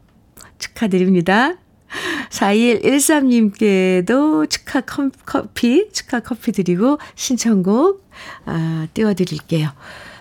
축하드립니다. 0.58 1.54
4113님께도 2.30 4.48
축하 4.50 4.80
커피, 4.80 5.90
축하 5.92 6.20
커피 6.20 6.52
드리고 6.52 6.98
신청곡, 7.14 8.04
아, 8.44 8.86
띄워드릴게요. 8.94 9.70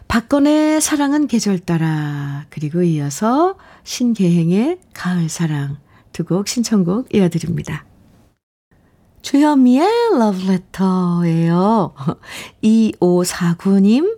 박건의 0.07 0.81
사랑은 0.81 1.27
계절 1.27 1.59
따라, 1.59 2.45
그리고 2.49 2.83
이어서 2.83 3.55
신계행의 3.83 4.79
가을 4.93 5.29
사랑 5.29 5.77
두 6.13 6.23
곡 6.23 6.47
신청곡 6.47 7.13
이어드립니다. 7.13 7.85
주현미의 9.21 9.87
러브레터예요. 10.17 11.93
2549님 12.63 14.17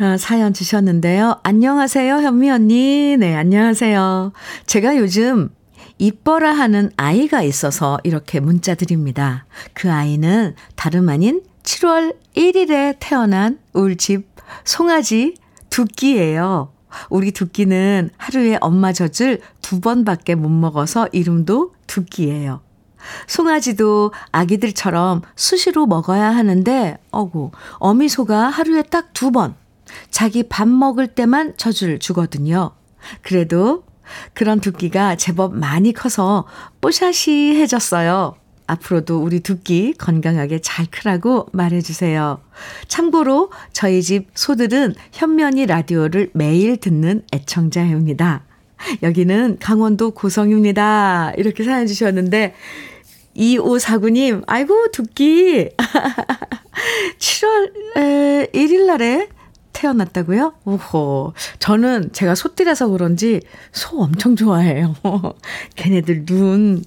아, 0.00 0.16
사연 0.16 0.54
주셨는데요. 0.54 1.40
안녕하세요, 1.42 2.16
현미 2.16 2.50
언니. 2.50 3.16
네, 3.18 3.34
안녕하세요. 3.34 4.32
제가 4.66 4.96
요즘 4.96 5.50
이뻐라 5.98 6.52
하는 6.52 6.90
아이가 6.96 7.42
있어서 7.42 7.98
이렇게 8.04 8.40
문자 8.40 8.74
드립니다. 8.74 9.46
그 9.74 9.90
아이는 9.92 10.54
다름 10.76 11.08
아닌 11.08 11.42
7월 11.62 12.16
1일에 12.36 12.96
태어난 13.00 13.58
울집 13.72 14.26
송아지 14.64 15.34
두끼예요. 15.70 16.72
우리 17.10 17.32
두끼는 17.32 18.10
하루에 18.16 18.56
엄마 18.60 18.92
젖을 18.92 19.40
두 19.60 19.80
번밖에 19.80 20.34
못 20.34 20.48
먹어서 20.48 21.08
이름도 21.12 21.74
두끼예요. 21.86 22.62
송아지도 23.26 24.12
아기들처럼 24.32 25.22
수시로 25.36 25.86
먹어야 25.86 26.30
하는데, 26.30 26.98
어구, 27.10 27.52
어미소가 27.78 28.48
하루에 28.48 28.82
딱 28.82 29.08
두 29.12 29.30
번, 29.30 29.54
자기 30.10 30.42
밥 30.42 30.68
먹을 30.68 31.08
때만 31.08 31.56
젖을 31.56 31.98
주거든요. 31.98 32.72
그래도 33.22 33.84
그런 34.34 34.60
두끼가 34.60 35.16
제법 35.16 35.54
많이 35.56 35.92
커서 35.92 36.46
뽀샤시 36.80 37.54
해졌어요. 37.56 38.34
앞으로도 38.66 39.22
우리 39.22 39.40
두끼 39.40 39.94
건강하게 39.94 40.60
잘 40.60 40.86
크라고 40.90 41.46
말해주세요. 41.52 42.40
참고로 42.86 43.50
저희 43.72 44.02
집 44.02 44.28
소들은 44.34 44.94
현면이 45.12 45.66
라디오를 45.66 46.30
매일 46.34 46.76
듣는 46.76 47.22
애청자입니다. 47.32 48.44
여기는 49.02 49.56
강원도 49.58 50.10
고성입니다. 50.12 51.32
이렇게 51.36 51.64
사연 51.64 51.86
주셨는데, 51.86 52.54
2549님, 53.36 54.42
아이고, 54.46 54.90
두끼. 54.92 55.70
7월 57.18 58.52
1일 58.52 58.86
날에 58.86 59.28
태어났다고요? 59.82 60.54
오호. 60.64 61.34
저는 61.60 62.12
제가 62.12 62.34
소띠라서 62.34 62.88
그런지 62.88 63.40
소 63.72 64.00
엄청 64.00 64.34
좋아해요. 64.34 64.94
걔네들 65.76 66.26
눈. 66.26 66.82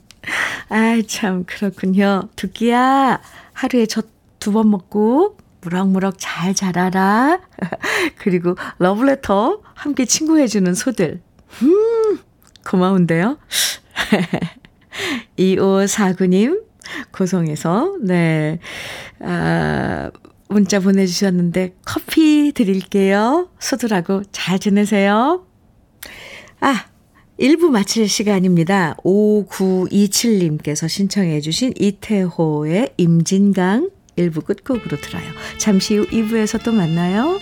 아, 0.69 1.01
참, 1.07 1.45
그렇군요. 1.45 2.23
두끼야, 2.35 3.21
하루에 3.53 3.85
저 3.85 4.01
두 4.39 4.51
번 4.51 4.69
먹고, 4.71 5.37
무럭무럭 5.61 6.15
잘 6.17 6.53
자라라. 6.55 7.39
그리고 8.17 8.55
러브레터 8.79 9.61
함께 9.75 10.03
친구해주는 10.05 10.73
소들. 10.73 11.21
음, 11.61 12.19
고마운데요? 12.67 13.37
2549님, 15.37 16.63
고성에서, 17.11 17.95
네, 18.01 18.59
아, 19.19 20.09
문자 20.51 20.79
보내주셨는데 20.79 21.75
커피 21.85 22.51
드릴게요. 22.53 23.49
소들하고 23.59 24.23
잘 24.31 24.59
지내세요. 24.59 25.45
아, 26.59 26.85
1부 27.39 27.69
마칠 27.69 28.07
시간입니다. 28.07 28.95
5927님께서 29.03 30.87
신청해 30.87 31.41
주신 31.41 31.73
이태호의 31.77 32.93
임진강 32.97 33.89
1부 34.17 34.45
끝곡으로 34.45 34.97
들어요. 34.97 35.23
잠시 35.57 35.97
후 35.97 36.05
2부에서 36.07 36.63
또 36.63 36.71
만나요. 36.71 37.39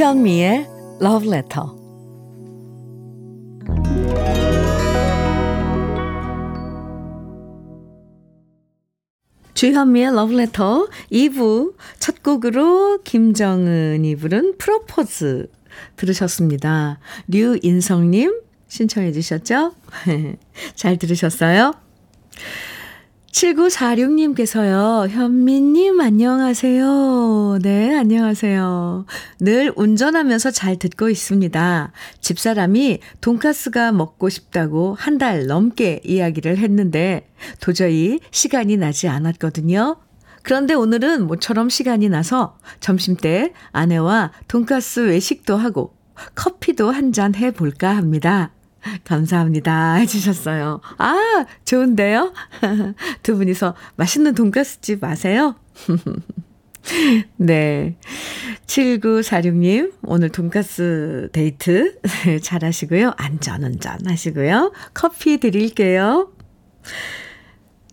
주현미의 0.00 0.66
Love 1.02 1.28
Letter. 1.28 1.66
주현미의 9.52 10.06
Love 10.06 10.34
Letter 10.38 10.86
2부 11.12 11.74
첫 11.98 12.22
곡으로 12.22 13.02
김정은이 13.04 14.16
부른 14.16 14.56
프로포즈 14.56 15.50
들으셨습니다. 15.96 16.98
류인성님 17.28 18.40
신청해 18.68 19.12
주셨죠? 19.12 19.74
잘 20.76 20.96
들으셨어요? 20.96 21.74
7946님께서요, 23.32 25.08
현미님, 25.08 26.00
안녕하세요. 26.00 27.58
네, 27.62 27.96
안녕하세요. 27.96 29.06
늘 29.38 29.72
운전하면서 29.76 30.50
잘 30.50 30.76
듣고 30.76 31.08
있습니다. 31.08 31.92
집사람이 32.20 32.98
돈가스가 33.20 33.92
먹고 33.92 34.28
싶다고 34.28 34.94
한 34.98 35.20
달 35.20 35.46
넘게 35.46 36.00
이야기를 36.04 36.58
했는데, 36.58 37.28
도저히 37.60 38.18
시간이 38.30 38.76
나지 38.78 39.06
않았거든요. 39.06 39.96
그런데 40.42 40.74
오늘은 40.74 41.26
모처럼 41.26 41.68
시간이 41.68 42.08
나서 42.08 42.56
점심때 42.80 43.52
아내와 43.72 44.32
돈가스 44.48 45.00
외식도 45.00 45.56
하고 45.56 45.94
커피도 46.34 46.90
한 46.90 47.12
잔 47.12 47.34
해볼까 47.34 47.94
합니다. 47.94 48.50
감사합니다. 49.04 49.94
해주셨어요. 49.94 50.80
아, 50.98 51.44
좋은데요? 51.64 52.32
두 53.22 53.36
분이서 53.36 53.74
맛있는 53.96 54.34
돈가스집 54.34 55.02
아세요? 55.04 55.56
네. 57.36 57.96
7946님, 58.66 59.92
오늘 60.02 60.30
돈가스 60.30 61.28
데이트 61.32 61.98
잘 62.42 62.64
하시고요. 62.64 63.12
안전운전 63.16 64.06
하시고요. 64.06 64.72
커피 64.94 65.38
드릴게요. 65.38 66.32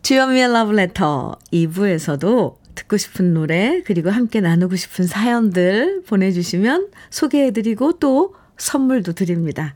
주연미의 0.03 0.53
러브레터 0.53 1.37
2부에서도 1.51 2.55
듣고 2.75 2.95
싶은 2.95 3.33
노래, 3.33 3.81
그리고 3.83 4.09
함께 4.09 4.39
나누고 4.39 4.75
싶은 4.75 5.05
사연들 5.05 6.03
보내주시면 6.03 6.91
소개해드리고 7.09 7.93
또 7.93 8.35
선물도 8.57 9.13
드립니다. 9.13 9.75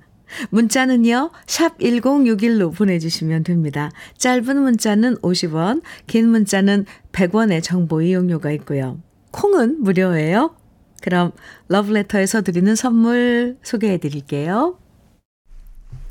문자는요, 0.50 1.32
샵 1.46 1.78
1061로 1.80 2.74
보내주시면 2.76 3.44
됩니다. 3.44 3.92
짧은 4.18 4.62
문자는 4.62 5.18
50원, 5.18 5.82
긴 6.08 6.30
문자는 6.30 6.86
100원의 7.12 7.64
정보 7.64 8.02
이용료가 8.02 8.52
있고요. 8.52 9.00
콩은 9.32 9.84
무료예요. 9.84 10.56
그럼 11.02 11.32
러브레터에서 11.68 12.42
드리는 12.42 12.76
선물 12.76 13.58
소개해 13.64 13.98
드릴게요. 13.98 14.78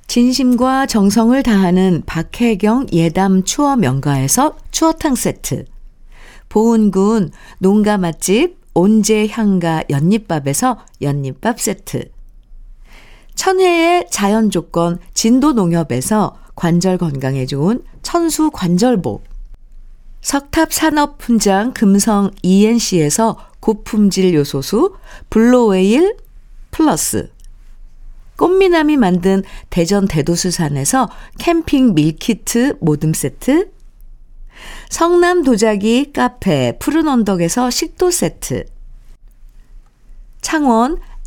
진심과 0.09 0.87
정성을 0.87 1.41
다하는 1.45 2.03
박혜경 2.05 2.87
예담 2.93 3.45
추어 3.45 3.77
명가에서 3.77 4.57
추어탕 4.73 5.15
세트. 5.15 5.67
보은군 6.49 7.31
농가 7.61 7.97
맛집 7.97 8.59
온재향가 8.75 9.85
연잎밥에서 9.89 10.85
연잎밥 11.01 11.61
세트. 11.61 12.11
천혜의 13.41 14.09
자연 14.11 14.51
조건 14.51 14.99
진도 15.15 15.55
농협에서 15.55 16.37
관절 16.57 16.99
건강에 16.99 17.47
좋은 17.47 17.83
천수 18.03 18.51
관절보. 18.51 19.23
석탑 20.21 20.75
산업 20.75 21.17
품장 21.17 21.73
금성 21.73 22.33
ENC에서 22.43 23.39
고품질 23.61 24.35
요소수 24.35 24.95
블루웨일 25.31 26.19
플러스. 26.71 27.33
꽃미남이 28.37 28.99
만든 28.99 29.43
대전 29.71 30.07
대도수산에서 30.07 31.09
캠핑 31.39 31.95
밀키트 31.95 32.77
모듬 32.83 33.15
세트. 33.15 33.71
성남 34.91 35.45
도자기 35.45 36.13
카페 36.13 36.77
푸른 36.79 37.09
언덕에서 37.09 37.71
식도 37.71 38.11
세트. 38.11 38.67
창원 40.43 40.99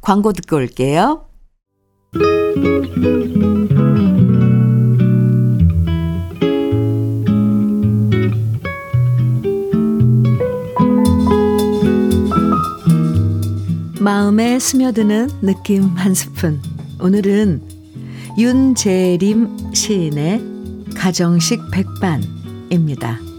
광고 0.00 0.32
듣고 0.32 0.56
올게요. 0.56 1.26
마음에 14.00 14.58
스며드는 14.58 15.28
느낌 15.42 15.84
한 15.96 16.14
스푼. 16.14 16.60
오늘은 17.00 17.62
윤재림 18.38 19.74
시인의 19.74 20.42
가정식 20.96 21.60
백반입니다. 21.70 23.29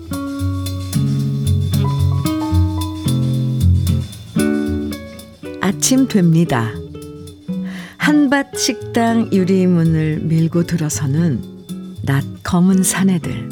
아침 5.71 6.09
됩니다. 6.09 6.69
한밭 7.95 8.57
식당 8.57 9.31
유리문을 9.31 10.19
밀고 10.23 10.65
들어서는 10.65 11.41
낮 12.01 12.25
검은 12.43 12.83
사내들. 12.83 13.47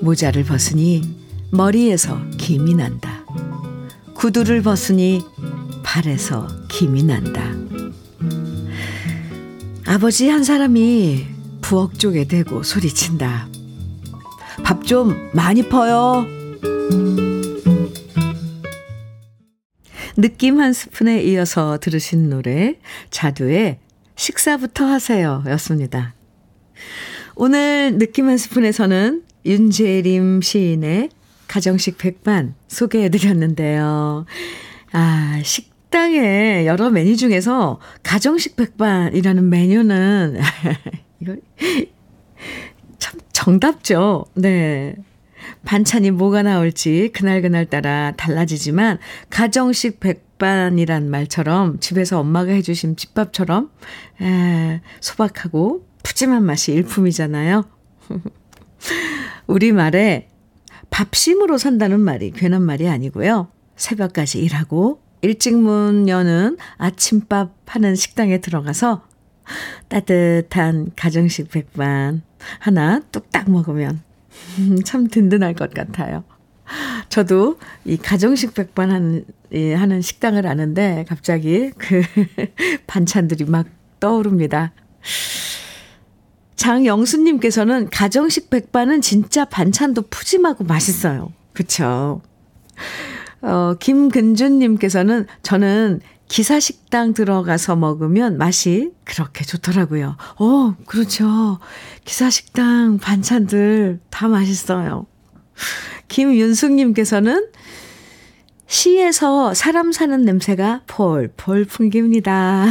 모자를 0.00 0.44
벗으니 0.44 1.02
머리에서 1.50 2.20
김이 2.38 2.76
난다. 2.76 3.24
구두를 4.14 4.62
벗으니 4.62 5.24
발에서 5.82 6.46
김이 6.68 7.02
난다. 7.02 7.42
아버지 9.86 10.28
한 10.28 10.44
사람이 10.44 11.26
부엌 11.62 11.98
쪽에 11.98 12.28
대고 12.28 12.62
소리친다. 12.62 13.48
밥 14.62 14.84
좀 14.84 15.16
많이 15.34 15.68
퍼요. 15.68 16.35
느낌 20.16 20.60
한 20.60 20.72
스푼에 20.72 21.22
이어서 21.22 21.78
들으신 21.78 22.30
노래 22.30 22.78
자두의 23.10 23.78
식사부터 24.16 24.84
하세요 24.86 25.44
였습니다. 25.46 26.14
오늘 27.34 27.98
느낌 27.98 28.28
한 28.28 28.38
스푼에서는 28.38 29.22
윤재림 29.44 30.40
시인의 30.40 31.10
가정식 31.46 31.98
백반 31.98 32.54
소개해드렸는데요. 32.68 34.24
아, 34.92 35.40
식당에 35.44 36.66
여러 36.66 36.90
메뉴 36.90 37.16
중에서 37.16 37.78
가정식 38.02 38.56
백반이라는 38.56 39.48
메뉴는 39.48 40.40
이거 41.20 41.36
참 42.98 43.20
정답죠. 43.32 44.24
네. 44.34 44.96
반찬이 45.64 46.10
뭐가 46.12 46.42
나올지 46.42 47.10
그날그날 47.12 47.66
따라 47.66 48.12
달라지지만 48.16 48.98
가정식 49.30 50.00
백반이란 50.00 51.10
말처럼 51.10 51.80
집에서 51.80 52.20
엄마가 52.20 52.52
해주신 52.52 52.96
집밥처럼 52.96 53.70
에, 54.20 54.80
소박하고 55.00 55.86
푸짐한 56.02 56.44
맛이 56.44 56.72
일품이잖아요. 56.72 57.64
우리말에 59.46 60.28
밥심으로 60.90 61.58
산다는 61.58 62.00
말이 62.00 62.30
괜한 62.30 62.62
말이 62.62 62.88
아니고요. 62.88 63.48
새벽까지 63.76 64.38
일하고 64.40 65.00
일찍 65.22 65.56
문 65.56 66.08
여는 66.08 66.56
아침밥 66.78 67.52
하는 67.66 67.94
식당에 67.94 68.38
들어가서 68.38 69.04
따뜻한 69.88 70.92
가정식 70.96 71.50
백반 71.50 72.22
하나 72.58 73.00
뚝딱 73.12 73.50
먹으면 73.50 74.02
참 74.84 75.08
든든할 75.08 75.54
것 75.54 75.72
같아요. 75.72 76.24
저도 77.08 77.58
이 77.84 77.96
가정식 77.96 78.54
백반 78.54 78.90
하는, 78.90 79.24
예, 79.52 79.74
하는 79.74 80.02
식당을 80.02 80.46
아는데 80.46 81.04
갑자기 81.08 81.70
그 81.78 82.02
반찬들이 82.86 83.44
막 83.44 83.66
떠오릅니다. 84.00 84.72
장영수님께서는 86.56 87.90
가정식 87.90 88.50
백반은 88.50 89.00
진짜 89.00 89.44
반찬도 89.44 90.02
푸짐하고 90.10 90.64
맛있어요. 90.64 91.32
그쵸? 91.52 92.22
어, 93.42 93.74
김근준님께서는 93.78 95.26
저는 95.42 96.00
기사식당 96.28 97.14
들어가서 97.14 97.76
먹으면 97.76 98.36
맛이 98.36 98.90
그렇게 99.04 99.44
좋더라고요. 99.44 100.16
어, 100.38 100.74
그렇죠. 100.86 101.58
기사식당 102.04 102.98
반찬들 102.98 104.00
다 104.10 104.28
맛있어요. 104.28 105.06
김윤숙님께서는 106.08 107.50
시에서 108.66 109.54
사람 109.54 109.92
사는 109.92 110.20
냄새가 110.22 110.82
폴폴 110.86 111.66
풍깁니다. 111.66 112.66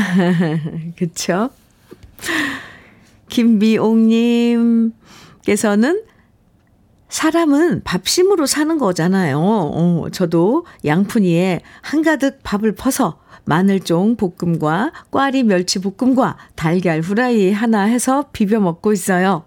그쵸? 0.98 1.50
김미옥님께서는 3.30 4.92
사람은 7.08 7.84
밥심으로 7.84 8.46
사는 8.46 8.78
거잖아요. 8.78 9.40
어, 9.40 10.08
저도 10.12 10.66
양푼이에 10.84 11.62
한가득 11.82 12.40
밥을 12.44 12.76
퍼서 12.76 13.22
마늘종 13.46 14.16
볶음과 14.18 14.92
꽈리 15.12 15.44
멸치 15.44 15.80
볶음과 15.80 16.38
달걀 16.56 17.02
후라이 17.02 17.52
하나 17.52 17.84
해서 17.84 18.26
비벼 18.34 18.60
먹고 18.60 18.94
있어요. 18.94 19.44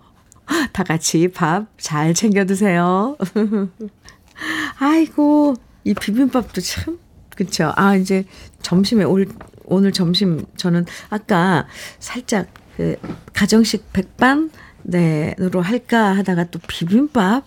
다 0.72 0.82
같이 0.82 1.28
밥 1.28 1.66
잘 1.78 2.14
챙겨 2.14 2.44
드세요. 2.46 3.16
아이고, 4.78 5.54
이 5.84 5.94
비빔밥도 5.94 6.60
참, 6.60 6.98
그쵸. 7.34 7.72
아, 7.76 7.96
이제 7.96 8.24
점심에 8.62 9.04
올, 9.04 9.26
오늘 9.64 9.92
점심 9.92 10.44
저는 10.56 10.86
아까 11.10 11.66
살짝 11.98 12.46
그 12.76 12.96
가정식 13.34 13.92
백반 13.92 14.50
네로 14.84 15.60
할까 15.60 16.16
하다가 16.16 16.44
또 16.44 16.58
비빔밥 16.66 17.44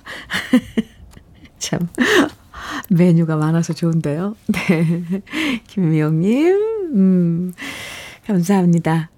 참 1.57 1.79
메뉴가 2.89 3.36
많아서 3.38 3.74
좋은데요. 3.74 4.36
네. 4.47 5.24
김미영님, 5.67 6.56
음, 6.95 7.54
감사합니다. 8.26 9.10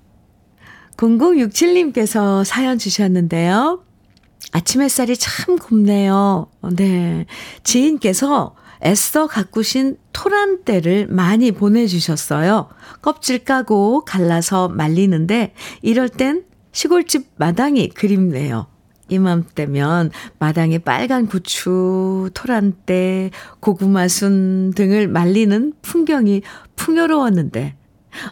0067님께서 0.97 2.43
사연 2.43 2.77
주셨는데요. 2.77 3.83
아침 4.51 4.81
햇살이 4.81 5.17
참 5.17 5.57
곱네요. 5.57 6.47
네. 6.75 7.25
지인께서 7.63 8.55
애써 8.85 9.27
가꾸신 9.27 9.97
토란대를 10.11 11.07
많이 11.07 11.51
보내주셨어요. 11.51 12.69
껍질 13.01 13.39
까고 13.39 14.03
갈라서 14.05 14.69
말리는데 14.69 15.53
이럴 15.81 16.09
땐 16.09 16.43
시골집 16.71 17.31
마당이 17.37 17.89
그립네요. 17.89 18.67
이맘때면 19.13 20.11
마당에 20.39 20.77
빨간 20.77 21.27
고추, 21.27 22.29
토란대, 22.33 23.31
고구마 23.59 24.07
순 24.07 24.71
등을 24.75 25.07
말리는 25.07 25.73
풍경이 25.81 26.41
풍요로웠는데 26.75 27.75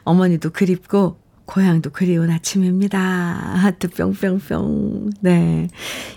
어머니도 0.03 0.51
그립고 0.51 1.17
고향도 1.45 1.89
그리운 1.89 2.29
아침입니다. 2.29 2.99
하트 2.99 3.89
뿅뿅뿅. 3.89 5.09
네. 5.19 5.67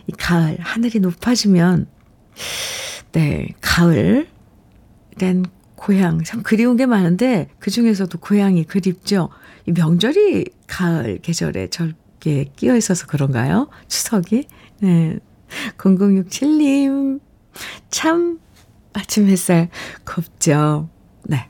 이 0.07 0.13
가을 0.13 0.59
하늘이 0.61 1.01
높아지면 1.01 1.87
네, 3.13 3.49
가을 3.61 4.29
된 5.19 5.45
고향 5.75 6.23
참 6.23 6.43
그리운 6.43 6.77
게 6.77 6.87
많은데 6.87 7.49
그 7.59 7.71
중에서도 7.71 8.17
고향이 8.19 8.65
그립죠. 8.65 9.29
이 9.67 9.73
명절이 9.73 10.47
가을 10.67 11.19
계절에 11.19 11.69
절 11.69 11.95
이렇게 12.25 12.51
끼어 12.57 12.77
있어서 12.77 13.07
그런가요? 13.07 13.69
추석이? 13.89 14.47
네. 14.81 15.19
0067님, 15.79 17.21
참, 17.91 18.41
아침 18.93 19.29
햇살 19.29 19.69
곱죠. 20.05 20.89
네. 21.25 21.49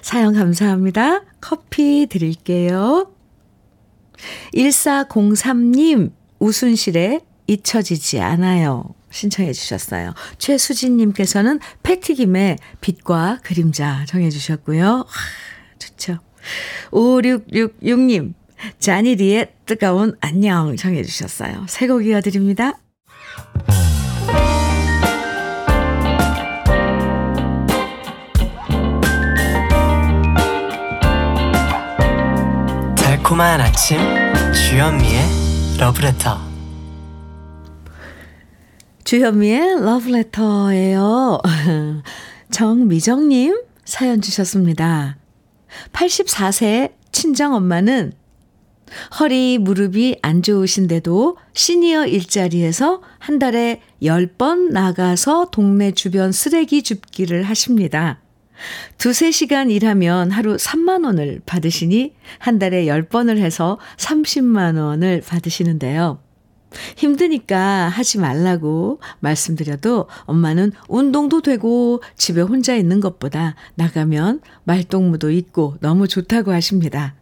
사연 0.00 0.34
감사합니다. 0.34 1.22
커피 1.40 2.06
드릴게요. 2.08 3.12
1403님, 4.54 6.12
우순실에 6.38 7.20
잊혀지지 7.46 8.20
않아요. 8.20 8.94
신청해 9.10 9.52
주셨어요. 9.52 10.14
최수진님께서는 10.38 11.60
패티김의 11.82 12.58
빛과 12.80 13.40
그림자 13.42 14.04
정해 14.06 14.30
주셨고요. 14.30 15.04
좋죠. 15.78 16.18
5666님, 16.90 18.34
자니리의 18.78 19.52
뜨거운 19.66 20.14
안녕 20.20 20.76
정해 20.76 21.02
주셨어요. 21.02 21.66
새곡 21.68 22.06
이어드립니다. 22.06 22.78
달콤한 32.96 33.60
아침 33.60 33.98
주현미의 34.52 35.22
러브레터 35.78 36.52
주현미의 39.04 39.84
러브레터예요. 39.84 41.40
정미정님 42.50 43.62
사연 43.84 44.20
주셨습니다. 44.20 45.16
84세 45.92 46.92
친정엄마는 47.12 48.12
허리, 49.18 49.58
무릎이 49.58 50.16
안 50.22 50.42
좋으신데도 50.42 51.36
시니어 51.54 52.06
일자리에서 52.06 53.02
한 53.18 53.38
달에 53.38 53.80
10번 54.02 54.72
나가서 54.72 55.50
동네 55.50 55.92
주변 55.92 56.32
쓰레기 56.32 56.82
줍기를 56.82 57.42
하십니다. 57.44 58.20
두세 58.98 59.30
시간 59.30 59.70
일하면 59.70 60.30
하루 60.30 60.56
3만 60.56 61.04
원을 61.04 61.40
받으시니 61.46 62.14
한 62.38 62.58
달에 62.58 62.86
10번을 62.86 63.38
해서 63.38 63.78
30만 63.96 64.78
원을 64.78 65.22
받으시는데요. 65.26 66.20
힘드니까 66.96 67.88
하지 67.88 68.18
말라고 68.18 69.00
말씀드려도 69.20 70.08
엄마는 70.24 70.72
운동도 70.88 71.42
되고 71.42 72.02
집에 72.16 72.40
혼자 72.40 72.74
있는 72.74 73.00
것보다 73.00 73.56
나가면 73.74 74.40
말동무도 74.64 75.30
있고 75.32 75.76
너무 75.80 76.08
좋다고 76.08 76.52
하십니다. 76.52 77.14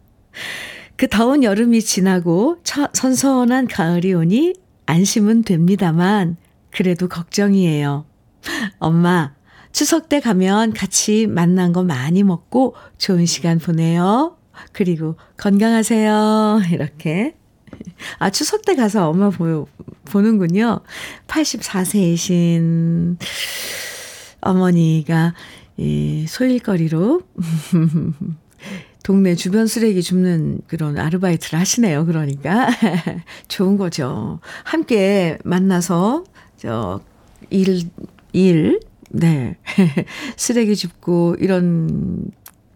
그 1.01 1.07
더운 1.07 1.43
여름이 1.43 1.81
지나고 1.81 2.59
처, 2.63 2.87
선선한 2.93 3.69
가을이 3.69 4.13
오니 4.13 4.53
안심은 4.85 5.41
됩니다만 5.41 6.37
그래도 6.69 7.07
걱정이에요. 7.07 8.05
엄마, 8.77 9.33
추석 9.71 10.09
때 10.09 10.19
가면 10.19 10.73
같이 10.73 11.25
만난 11.25 11.73
거 11.73 11.81
많이 11.81 12.21
먹고 12.21 12.75
좋은 12.99 13.25
시간 13.25 13.57
보내요. 13.57 14.37
그리고 14.73 15.15
건강하세요. 15.37 16.61
이렇게. 16.71 17.35
아, 18.19 18.29
추석 18.29 18.63
때 18.63 18.75
가서 18.75 19.09
엄마 19.09 19.31
보, 19.31 19.67
보는군요. 20.05 20.81
84세이신 21.25 23.17
어머니가 24.41 25.33
이 25.77 26.27
소일거리로 26.27 27.21
동네 29.03 29.33
주변 29.35 29.65
쓰레기 29.67 30.03
줍는 30.03 30.61
그런 30.67 30.97
아르바이트를 30.97 31.59
하시네요. 31.59 32.05
그러니까. 32.05 32.69
좋은 33.47 33.77
거죠. 33.77 34.39
함께 34.63 35.37
만나서, 35.43 36.23
저, 36.57 37.01
일, 37.49 37.89
일, 38.33 38.79
네. 39.09 39.57
쓰레기 40.37 40.75
줍고 40.75 41.37
이런 41.39 42.29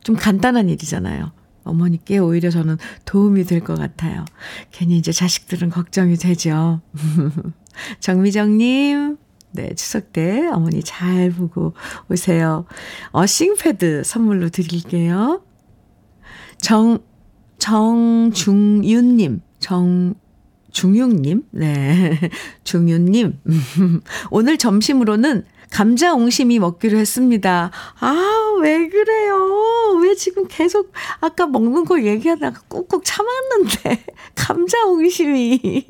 좀 0.03 0.15
간단한 0.15 0.69
일이잖아요. 0.69 1.31
어머니께 1.63 2.17
오히려 2.19 2.49
저는 2.51 2.77
도움이 3.05 3.43
될 3.45 3.61
것 3.61 3.77
같아요. 3.77 4.25
괜히 4.71 4.97
이제 4.97 5.11
자식들은 5.11 5.69
걱정이 5.69 6.15
되죠. 6.15 6.81
정미정님, 7.99 9.17
네, 9.51 9.73
추석 9.75 10.11
때 10.13 10.47
어머니 10.47 10.83
잘 10.83 11.31
보고 11.31 11.73
오세요. 12.09 12.65
어싱패드 13.11 14.03
선물로 14.03 14.49
드릴게요. 14.49 15.41
정, 16.59 16.99
정중윤님, 17.59 19.41
정 19.59 20.15
중윤님, 20.75 21.43
네, 21.51 22.19
중윤님. 22.65 23.39
오늘 24.29 24.57
점심으로는 24.57 25.45
감자 25.71 26.13
옹심이 26.13 26.59
먹기로 26.59 26.97
했습니다. 26.97 27.71
아, 27.99 28.57
왜 28.61 28.87
그래요? 28.89 29.99
왜 30.01 30.15
지금 30.15 30.45
계속 30.49 30.91
아까 31.21 31.47
먹는 31.47 31.85
거 31.85 32.01
얘기하다가 32.01 32.61
꾹꾹 32.67 33.01
참았는데. 33.03 34.05
감자 34.35 34.85
옹심이. 34.85 35.85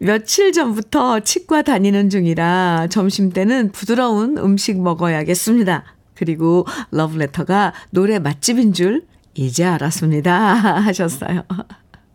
며칠 0.00 0.52
전부터 0.52 1.20
치과 1.20 1.62
다니는 1.62 2.10
중이라 2.10 2.88
점심 2.90 3.30
때는 3.30 3.70
부드러운 3.70 4.36
음식 4.38 4.80
먹어야겠습니다. 4.80 5.84
그리고 6.14 6.66
러브레터가 6.90 7.72
노래 7.90 8.18
맛집인 8.18 8.72
줄 8.72 9.06
이제 9.36 9.64
알았습니다. 9.64 10.54
하셨어요. 10.82 11.44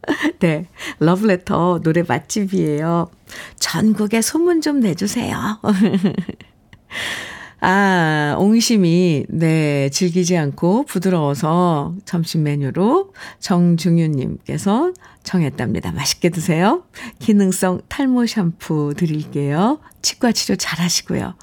네. 0.39 0.67
러브레터 0.99 1.82
노래 1.84 2.03
맛집이에요. 2.07 3.09
전국에 3.59 4.22
소문 4.22 4.61
좀 4.61 4.80
내주세요. 4.80 5.59
아, 7.63 8.36
옹심이, 8.39 9.28
네, 9.30 9.89
질기지 9.89 10.36
않고 10.36 10.86
부드러워서 10.86 11.93
점심 12.05 12.41
메뉴로 12.41 13.13
정중윤님께서 13.39 14.93
정했답니다. 15.22 15.91
맛있게 15.91 16.30
드세요. 16.30 16.84
기능성 17.19 17.82
탈모 17.88 18.26
샴푸 18.26 18.95
드릴게요. 18.97 19.80
치과 20.01 20.32
치료 20.32 20.55
잘 20.55 20.80
하시고요. 20.80 21.36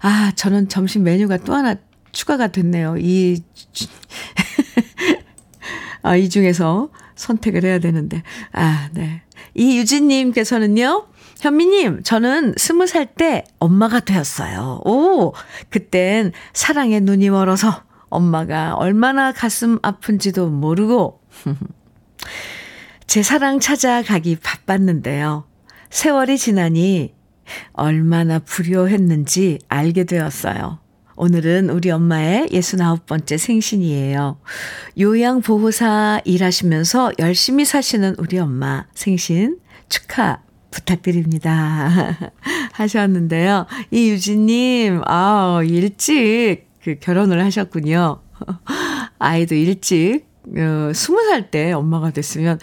아, 0.00 0.32
저는 0.34 0.70
점심 0.70 1.02
메뉴가 1.02 1.38
또 1.38 1.52
하나 1.52 1.74
추가가 2.10 2.48
됐네요. 2.48 2.96
이, 2.96 3.42
아, 6.06 6.14
이 6.14 6.28
중에서 6.28 6.90
선택을 7.16 7.64
해야 7.64 7.80
되는데. 7.80 8.22
아, 8.52 8.88
네. 8.92 9.22
이유진님께서는요, 9.54 11.06
현미님, 11.40 12.02
저는 12.04 12.54
스무 12.56 12.86
살 12.86 13.06
때 13.06 13.44
엄마가 13.58 13.98
되었어요. 14.00 14.82
오, 14.84 15.32
그땐 15.68 16.30
사랑에 16.52 17.00
눈이 17.00 17.30
멀어서 17.30 17.82
엄마가 18.08 18.74
얼마나 18.76 19.32
가슴 19.32 19.80
아픈지도 19.82 20.48
모르고, 20.48 21.20
제 23.08 23.22
사랑 23.24 23.58
찾아가기 23.58 24.36
바빴는데요. 24.36 25.44
세월이 25.90 26.38
지나니 26.38 27.14
얼마나 27.72 28.38
불효했는지 28.38 29.58
알게 29.68 30.04
되었어요. 30.04 30.78
오늘은 31.16 31.70
우리 31.70 31.90
엄마의 31.90 32.48
69번째 32.48 33.38
생신이에요. 33.38 34.38
요양보호사 35.00 36.20
일하시면서 36.26 37.12
열심히 37.18 37.64
사시는 37.64 38.16
우리 38.18 38.38
엄마 38.38 38.84
생신 38.94 39.58
축하 39.88 40.42
부탁드립니다. 40.70 42.18
하셨는데요. 42.72 43.66
이 43.90 44.10
유진님, 44.10 45.02
아, 45.06 45.60
일찍 45.64 46.66
그 46.82 46.96
결혼을 47.00 47.42
하셨군요. 47.44 48.20
아이도 49.18 49.54
일찍, 49.54 50.26
어, 50.48 50.90
20살 50.92 51.50
때 51.50 51.72
엄마가 51.72 52.10
됐으면, 52.10 52.58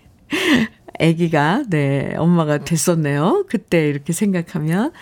아기가, 0.98 1.64
네, 1.68 2.14
엄마가 2.16 2.58
됐었네요. 2.58 3.44
그때 3.48 3.88
이렇게 3.88 4.14
생각하면. 4.14 4.92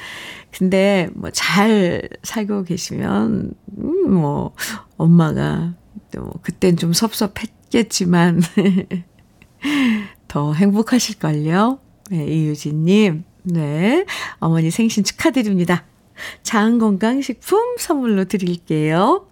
근데 0.58 1.10
뭐 1.14 1.30
잘 1.32 2.08
살고 2.22 2.64
계시면, 2.64 3.52
음, 3.78 4.14
뭐, 4.14 4.54
엄마가, 4.96 5.74
또, 6.12 6.30
그땐 6.42 6.76
좀 6.76 6.92
섭섭했겠지만, 6.94 8.40
더 10.28 10.54
행복하실걸요? 10.54 11.78
네, 12.10 12.26
이유진님, 12.26 13.24
네. 13.42 14.06
어머니 14.38 14.70
생신 14.70 15.04
축하드립니다. 15.04 15.84
장건강식품 16.42 17.76
선물로 17.78 18.24
드릴게요. 18.24 19.26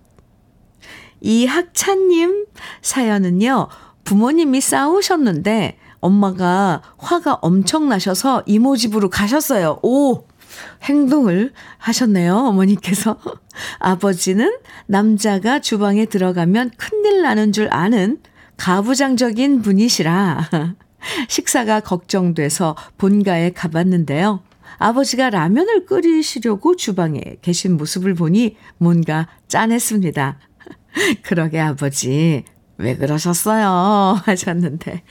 이학찬님 1.23 2.47
사연은요, 2.83 3.69
부모님이 4.05 4.61
싸우셨는데, 4.61 5.79
엄마가 6.01 6.83
화가 6.99 7.39
엄청 7.41 7.89
나셔서 7.89 8.43
이모 8.45 8.77
집으로 8.77 9.09
가셨어요. 9.09 9.79
오! 9.83 10.27
행동을 10.83 11.53
하셨네요, 11.79 12.37
어머니께서. 12.37 13.19
아버지는 13.79 14.57
남자가 14.87 15.61
주방에 15.61 16.07
들어가면 16.07 16.73
큰일 16.77 17.23
나는 17.23 17.53
줄 17.53 17.69
아는 17.73 18.19
가부장적인 18.57 19.63
분이시라 19.63 20.49
식사가 21.29 21.81
걱정돼서 21.81 22.77
본가에 22.99 23.51
가봤는데요. 23.51 24.43
아버지가 24.79 25.31
라면을 25.31 25.87
끓이시려고 25.87 26.77
주방에 26.77 27.21
계신 27.43 27.77
모습을 27.77 28.15
보니 28.15 28.57
뭔가 28.79 29.29
짠했습니다. 29.49 30.39
그러게 31.23 31.61
아버지, 31.61 32.45
왜 32.79 32.97
그러셨어요? 32.97 34.21
하셨는데. 34.25 35.03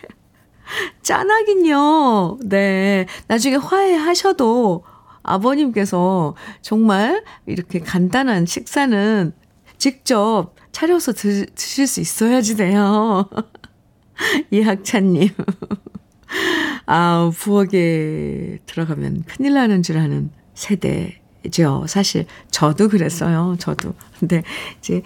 짠하긴요. 1.01 2.39
네. 2.45 3.05
나중에 3.27 3.55
화해하셔도 3.55 4.83
아버님께서 5.23 6.35
정말 6.61 7.23
이렇게 7.45 7.79
간단한 7.79 8.45
식사는 8.45 9.33
직접 9.77 10.53
차려서 10.71 11.13
드, 11.13 11.45
드실 11.55 11.87
수 11.87 12.01
있어야지 12.01 12.57
돼요. 12.57 13.29
이학찬님. 14.51 15.29
아, 16.85 17.31
부엌에 17.35 18.59
들어가면 18.65 19.23
큰일 19.27 19.53
나는 19.53 19.83
줄 19.83 19.97
아는 19.97 20.31
세대죠. 20.53 21.85
사실 21.87 22.25
저도 22.51 22.89
그랬어요. 22.89 23.55
저도. 23.59 23.93
근데 24.19 24.43
이제 24.79 25.01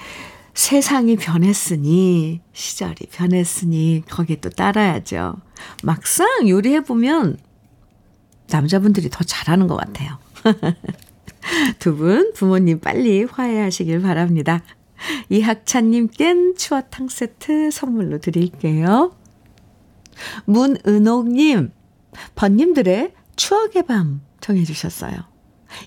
세상이 0.53 1.18
변했으니, 1.18 2.41
시절이 2.53 3.07
변했으니, 3.11 4.03
거기에 4.09 4.38
또 4.38 4.49
따라야죠. 4.49 5.36
막상 5.84 6.49
요리해보면 6.49 7.38
남자분들이 8.50 9.10
더 9.10 9.24
잘하는 9.24 9.68
것 9.68 9.76
같아요. 9.78 10.18
두 11.80 11.95
분 11.95 12.34
부모님 12.34 12.80
빨리 12.80 13.24
화해하시길 13.24 14.02
바랍니다. 14.02 14.62
이학찬님껜 15.30 16.58
추어탕 16.58 17.08
세트 17.10 17.72
선물로 17.72 18.20
드릴게요. 18.20 19.16
문은옥님, 20.45 21.72
번님들의 22.36 23.14
추억의 23.36 23.84
밤 23.84 24.22
정해주셨어요. 24.41 25.14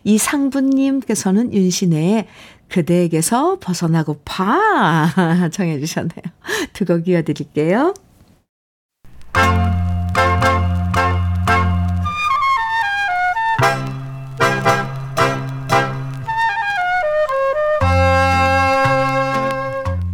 이상분님께서는 0.05 1.53
윤신의 1.53 2.29
그대에게서 2.69 3.59
벗어나고 3.59 4.21
파 4.25 5.11
정해주셨네요. 5.51 6.23
두 6.73 6.85
곡 6.85 7.09
이어드릴게요. 7.09 7.95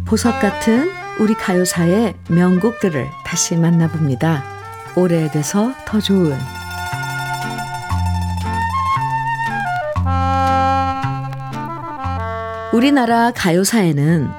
보석 0.07 0.39
같은 0.39 0.89
우리 1.19 1.33
가요사의 1.33 2.15
명곡들을 2.29 3.09
다시 3.25 3.57
만나봅니다. 3.57 4.41
오래돼서 4.95 5.73
더 5.85 5.99
좋은 5.99 6.37
우리나라 12.71 13.31
가요사에는 13.31 14.29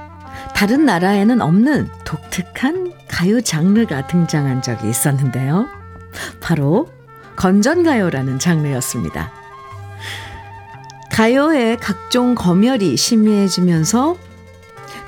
다른 0.55 0.87
나라에는 0.87 1.43
없는 1.43 1.91
독특한 2.03 2.95
가요 3.07 3.43
장르가 3.43 4.07
등장한 4.07 4.63
적이 4.63 4.89
있었는데요. 4.89 5.67
바로 6.41 6.89
건전가요라는 7.37 8.39
장르였습니다. 8.39 9.33
가요의 11.13 11.77
각종 11.77 12.35
검열이 12.35 12.97
심해지면서 12.97 14.17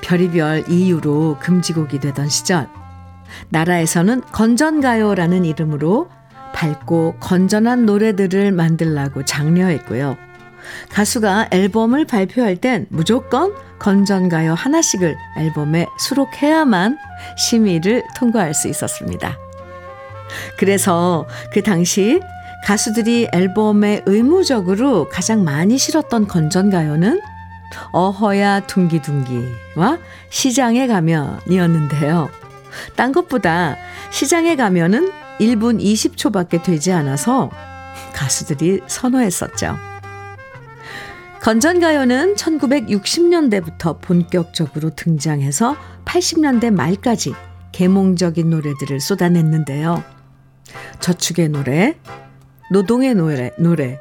별의별 0.01 0.69
이유로 0.69 1.37
금지곡이 1.39 1.99
되던 1.99 2.29
시절, 2.29 2.67
나라에서는 3.49 4.21
건전가요라는 4.31 5.45
이름으로 5.45 6.09
밝고 6.53 7.15
건전한 7.19 7.85
노래들을 7.85 8.51
만들라고 8.51 9.25
장려했고요. 9.25 10.17
가수가 10.91 11.49
앨범을 11.51 12.05
발표할 12.05 12.57
땐 12.57 12.85
무조건 12.89 13.53
건전가요 13.79 14.53
하나씩을 14.53 15.15
앨범에 15.37 15.87
수록해야만 15.97 16.97
심의를 17.37 18.03
통과할 18.15 18.53
수 18.53 18.67
있었습니다. 18.67 19.37
그래서 20.57 21.27
그 21.51 21.63
당시 21.63 22.21
가수들이 22.63 23.29
앨범에 23.33 24.03
의무적으로 24.05 25.09
가장 25.09 25.43
많이 25.43 25.77
실었던 25.77 26.27
건전가요는 26.27 27.19
어허야 27.91 28.61
둥기둥기와 28.61 29.97
시장에 30.29 30.87
가면이었는데요. 30.87 32.29
딴 32.95 33.11
것보다 33.11 33.75
시장에 34.11 34.55
가면은 34.55 35.11
1분 35.39 35.81
20초밖에 35.81 36.63
되지 36.63 36.91
않아서 36.91 37.49
가수들이 38.13 38.81
선호했었죠. 38.87 39.77
건전가요는 41.41 42.35
1960년대부터 42.35 43.99
본격적으로 43.99 44.91
등장해서 44.95 45.75
80년대 46.05 46.71
말까지 46.71 47.33
계몽적인 47.71 48.49
노래들을 48.49 48.99
쏟아냈는데요. 48.99 50.03
저축의 50.99 51.49
노래, 51.49 51.97
노동의 52.69 53.15
노래, 53.15 53.51
노래, 53.57 53.97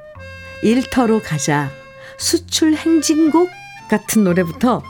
일터로 0.63 1.23
가자, 1.23 1.71
수출 2.19 2.75
행진곡 2.75 3.49
같은 3.91 4.23
노래부터 4.23 4.83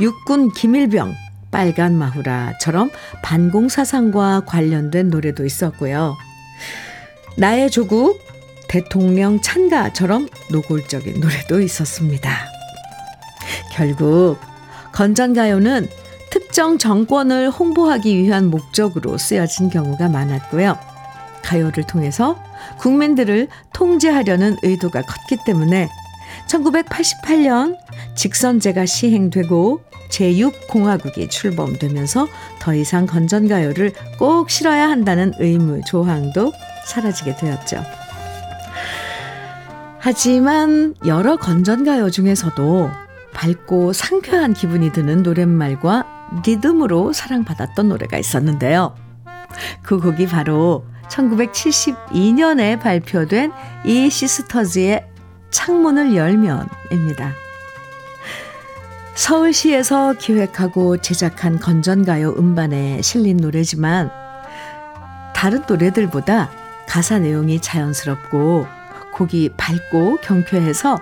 육군 0.00 0.50
기밀병, 0.50 1.14
빨간 1.50 1.96
마후라처럼 1.96 2.90
반공사상과 3.22 4.44
관련된 4.46 5.10
노래도 5.10 5.44
있었고요. 5.44 6.16
나의 7.36 7.70
조국, 7.70 8.18
대통령 8.66 9.40
찬가처럼 9.42 10.28
노골적인 10.50 11.20
노래도 11.20 11.60
있었습니다. 11.60 12.30
결국 13.72 14.38
건전가요는 14.92 15.88
특정 16.30 16.78
정권을 16.78 17.50
홍보하기 17.50 18.16
위한 18.16 18.46
목적으로 18.46 19.18
쓰여진 19.18 19.68
경우가 19.68 20.08
많았고요. 20.08 20.78
가요를 21.42 21.84
통해서 21.84 22.42
국민들을 22.78 23.48
통제하려는 23.74 24.56
의도가 24.62 25.02
컸기 25.02 25.36
때문에 25.44 25.88
1988년 26.48 27.76
직선제가 28.16 28.86
시행되고 28.86 29.82
제6공화국이 30.10 31.30
출범되면서 31.30 32.26
더 32.60 32.74
이상 32.74 33.06
건전가요를 33.06 33.92
꼭 34.18 34.50
실어야 34.50 34.88
한다는 34.88 35.32
의무 35.38 35.82
조항도 35.86 36.52
사라지게 36.86 37.36
되었죠. 37.36 37.84
하지만 39.98 40.94
여러 41.04 41.36
건전가요 41.36 42.10
중에서도 42.10 42.90
밝고 43.34 43.92
상쾌한 43.92 44.54
기분이 44.54 44.92
드는 44.92 45.22
노랫말과 45.22 46.40
리듬으로 46.44 47.12
사랑받았던 47.12 47.88
노래가 47.88 48.16
있었는데요. 48.16 48.94
그 49.82 50.00
곡이 50.00 50.26
바로 50.26 50.84
1972년에 51.08 52.80
발표된 52.80 53.52
이 53.84 54.08
시스터즈의 54.10 55.06
창문을 55.50 56.14
열면입니다. 56.14 57.45
서울시에서 59.16 60.12
기획하고 60.12 60.98
제작한 60.98 61.58
건전가요 61.58 62.34
음반에 62.38 63.00
실린 63.00 63.38
노래지만 63.38 64.10
다른 65.34 65.62
노래들보다 65.66 66.50
가사 66.86 67.18
내용이 67.18 67.60
자연스럽고 67.60 68.66
곡이 69.14 69.52
밝고 69.56 70.18
경쾌해서 70.18 70.98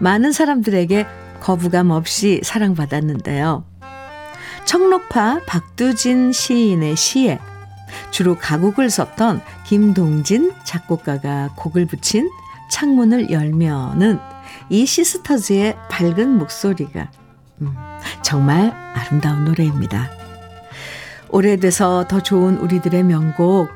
많은 0.00 0.32
사람들에게 0.32 1.06
거부감 1.40 1.90
없이 1.90 2.40
사랑받았는데요. 2.42 3.64
청록파 4.64 5.42
박두진 5.46 6.32
시인의 6.32 6.96
시에 6.96 7.38
주로 8.10 8.36
가곡을 8.36 8.88
썼던 8.88 9.42
김동진 9.66 10.52
작곡가가 10.64 11.50
곡을 11.54 11.86
붙인 11.86 12.30
창문을 12.70 13.30
열면은 13.30 14.18
이 14.70 14.86
시스터즈의 14.86 15.76
밝은 15.90 16.28
목소리가 16.28 17.10
음, 17.60 17.74
정말 18.22 18.72
아름다운 18.94 19.44
노래입니다. 19.44 20.10
오래돼서 21.30 22.06
더 22.08 22.22
좋은 22.22 22.56
우리들의 22.58 23.02
명곡 23.04 23.68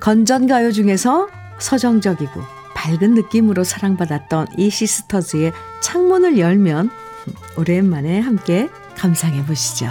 건전가요 0.00 0.72
중에서 0.72 1.28
서정적이고 1.58 2.40
밝은 2.74 3.14
느낌으로 3.14 3.64
사랑받았던 3.64 4.48
이 4.58 4.70
시스터즈의 4.70 5.52
창문을 5.80 6.38
열면 6.38 6.90
오랜만에 7.56 8.20
함께 8.20 8.68
감상해 8.96 9.44
보시죠. 9.46 9.86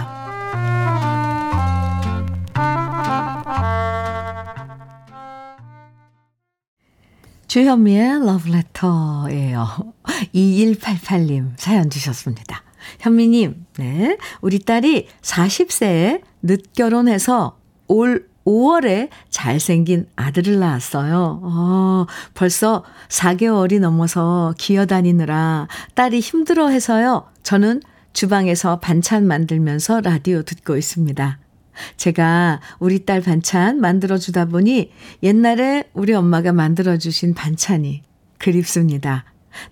주현미의 7.48 8.24
러브레터예요. 8.24 9.66
2188님 10.34 11.52
사연 11.56 11.90
주셨습니다. 11.90 12.62
현미님, 13.00 13.66
네. 13.78 14.18
우리 14.40 14.58
딸이 14.58 15.08
40세에 15.20 16.22
늦 16.42 16.72
결혼해서 16.72 17.58
올 17.88 18.28
5월에 18.44 19.08
잘생긴 19.30 20.06
아들을 20.16 20.58
낳았어요. 20.58 21.40
어, 21.42 22.06
벌써 22.34 22.84
4개월이 23.08 23.80
넘어서 23.80 24.54
기어다니느라 24.58 25.68
딸이 25.94 26.20
힘들어 26.20 26.68
해서요. 26.68 27.28
저는 27.42 27.82
주방에서 28.12 28.80
반찬 28.80 29.26
만들면서 29.26 30.00
라디오 30.00 30.42
듣고 30.42 30.76
있습니다. 30.76 31.38
제가 31.96 32.60
우리 32.78 33.06
딸 33.06 33.22
반찬 33.22 33.80
만들어주다 33.80 34.46
보니 34.46 34.92
옛날에 35.22 35.84
우리 35.94 36.12
엄마가 36.12 36.52
만들어주신 36.52 37.34
반찬이 37.34 38.02
그립습니다. 38.38 39.24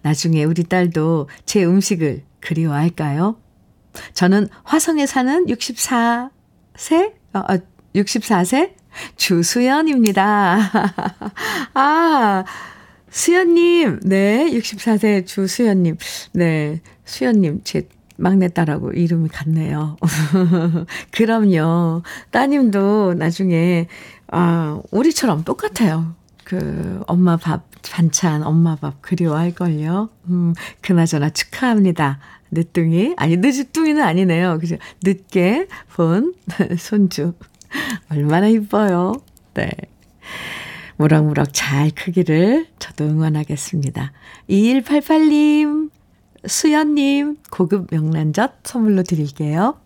나중에 0.03 0.45
우리 0.45 0.65
딸도 0.65 1.29
제 1.45 1.65
음식을 1.65 2.23
그리워할까요? 2.41 3.37
저는 4.15 4.49
화성에 4.65 5.07
사는 5.07 5.47
64세, 5.47 7.13
어, 7.35 7.43
64세 7.95 8.75
주수연입니다. 9.17 10.59
아, 11.75 12.45
수연님, 13.11 14.01
네, 14.05 14.51
64세 14.53 15.27
주수연님, 15.27 15.97
네, 16.33 16.81
수연님, 17.05 17.61
제 17.65 17.89
막내딸하고 18.17 18.93
이름이 18.93 19.31
같네요. 19.31 19.97
그럼요. 21.11 22.03
따님도 22.31 23.15
나중에, 23.15 23.89
아, 24.29 24.81
우리처럼 24.91 25.45
똑같아요. 25.45 26.15
그, 26.51 27.01
엄마 27.07 27.37
밥, 27.37 27.63
반찬, 27.93 28.43
엄마 28.43 28.75
밥 28.75 29.01
그리워할걸요. 29.03 30.09
음, 30.31 30.53
그나저나 30.81 31.31
축하합니다. 31.31 32.19
늦둥이? 32.51 33.15
아니, 33.19 33.37
늦둥이는 33.37 34.03
아니네요. 34.03 34.59
그죠? 34.59 34.77
늦게 35.05 35.69
본 35.95 36.35
손주. 36.77 37.35
얼마나 38.11 38.49
이뻐요. 38.49 39.13
네. 39.55 39.71
무럭무럭 40.97 41.51
잘 41.53 41.93
크기를 41.93 42.67
저도 42.81 43.05
응원하겠습니다. 43.05 44.11
2188님, 44.49 45.91
수연님, 46.49 47.37
고급 47.53 47.87
명란젓 47.93 48.55
선물로 48.65 49.05
드릴게요. 49.05 49.79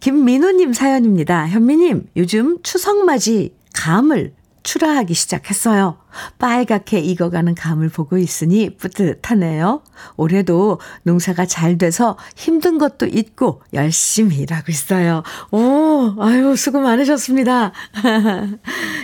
김민우님 0.00 0.74
사연입니다. 0.74 1.48
현미님, 1.48 2.08
요즘 2.18 2.62
추석맞이 2.62 3.54
감을 3.72 4.34
출하하기 4.62 5.14
시작했어요. 5.14 5.98
빨갛게 6.38 6.98
익어가는 6.98 7.54
감을 7.54 7.88
보고 7.88 8.18
있으니 8.18 8.70
뿌듯하네요. 8.76 9.82
올해도 10.16 10.80
농사가 11.02 11.46
잘 11.46 11.78
돼서 11.78 12.16
힘든 12.36 12.78
것도 12.78 13.06
있고 13.06 13.62
열심히 13.72 14.36
일하고 14.36 14.70
있어요. 14.70 15.22
오, 15.50 16.14
아유, 16.20 16.54
수고 16.56 16.80
많으셨습니다. 16.80 17.72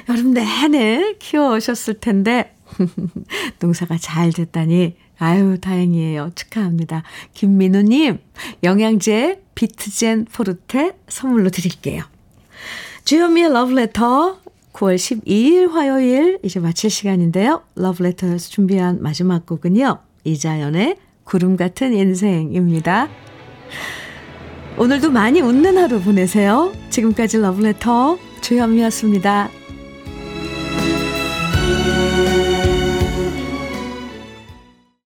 여름 0.09 0.33
내내 0.33 1.17
키워오셨을 1.19 2.01
텐데, 2.01 2.55
농사가 3.61 3.97
잘 3.99 4.33
됐다니, 4.33 4.97
아유, 5.19 5.59
다행이에요. 5.61 6.31
축하합니다. 6.35 7.03
김민우님, 7.35 8.21
영양제 8.63 9.43
비트젠 9.55 10.27
포르테 10.27 10.97
선물로 11.09 11.51
드릴게요. 11.51 12.05
주현미의 13.05 13.53
러브레터 13.53 14.39
9월 14.79 14.95
12일 14.95 15.71
화요일 15.71 16.39
이제 16.45 16.61
마칠 16.61 16.89
시간인데요. 16.89 17.63
러브레터에서 17.75 18.49
준비한 18.49 19.03
마지막 19.03 19.45
곡은요. 19.45 19.99
이자연의 20.23 20.97
구름 21.25 21.57
같은 21.57 21.93
인생입니다. 21.93 23.09
오늘도 24.77 25.11
많이 25.11 25.41
웃는 25.41 25.77
하루 25.77 26.01
보내세요. 26.01 26.73
지금까지 26.91 27.39
러브레터 27.39 28.19
주현미였습니다. 28.41 29.58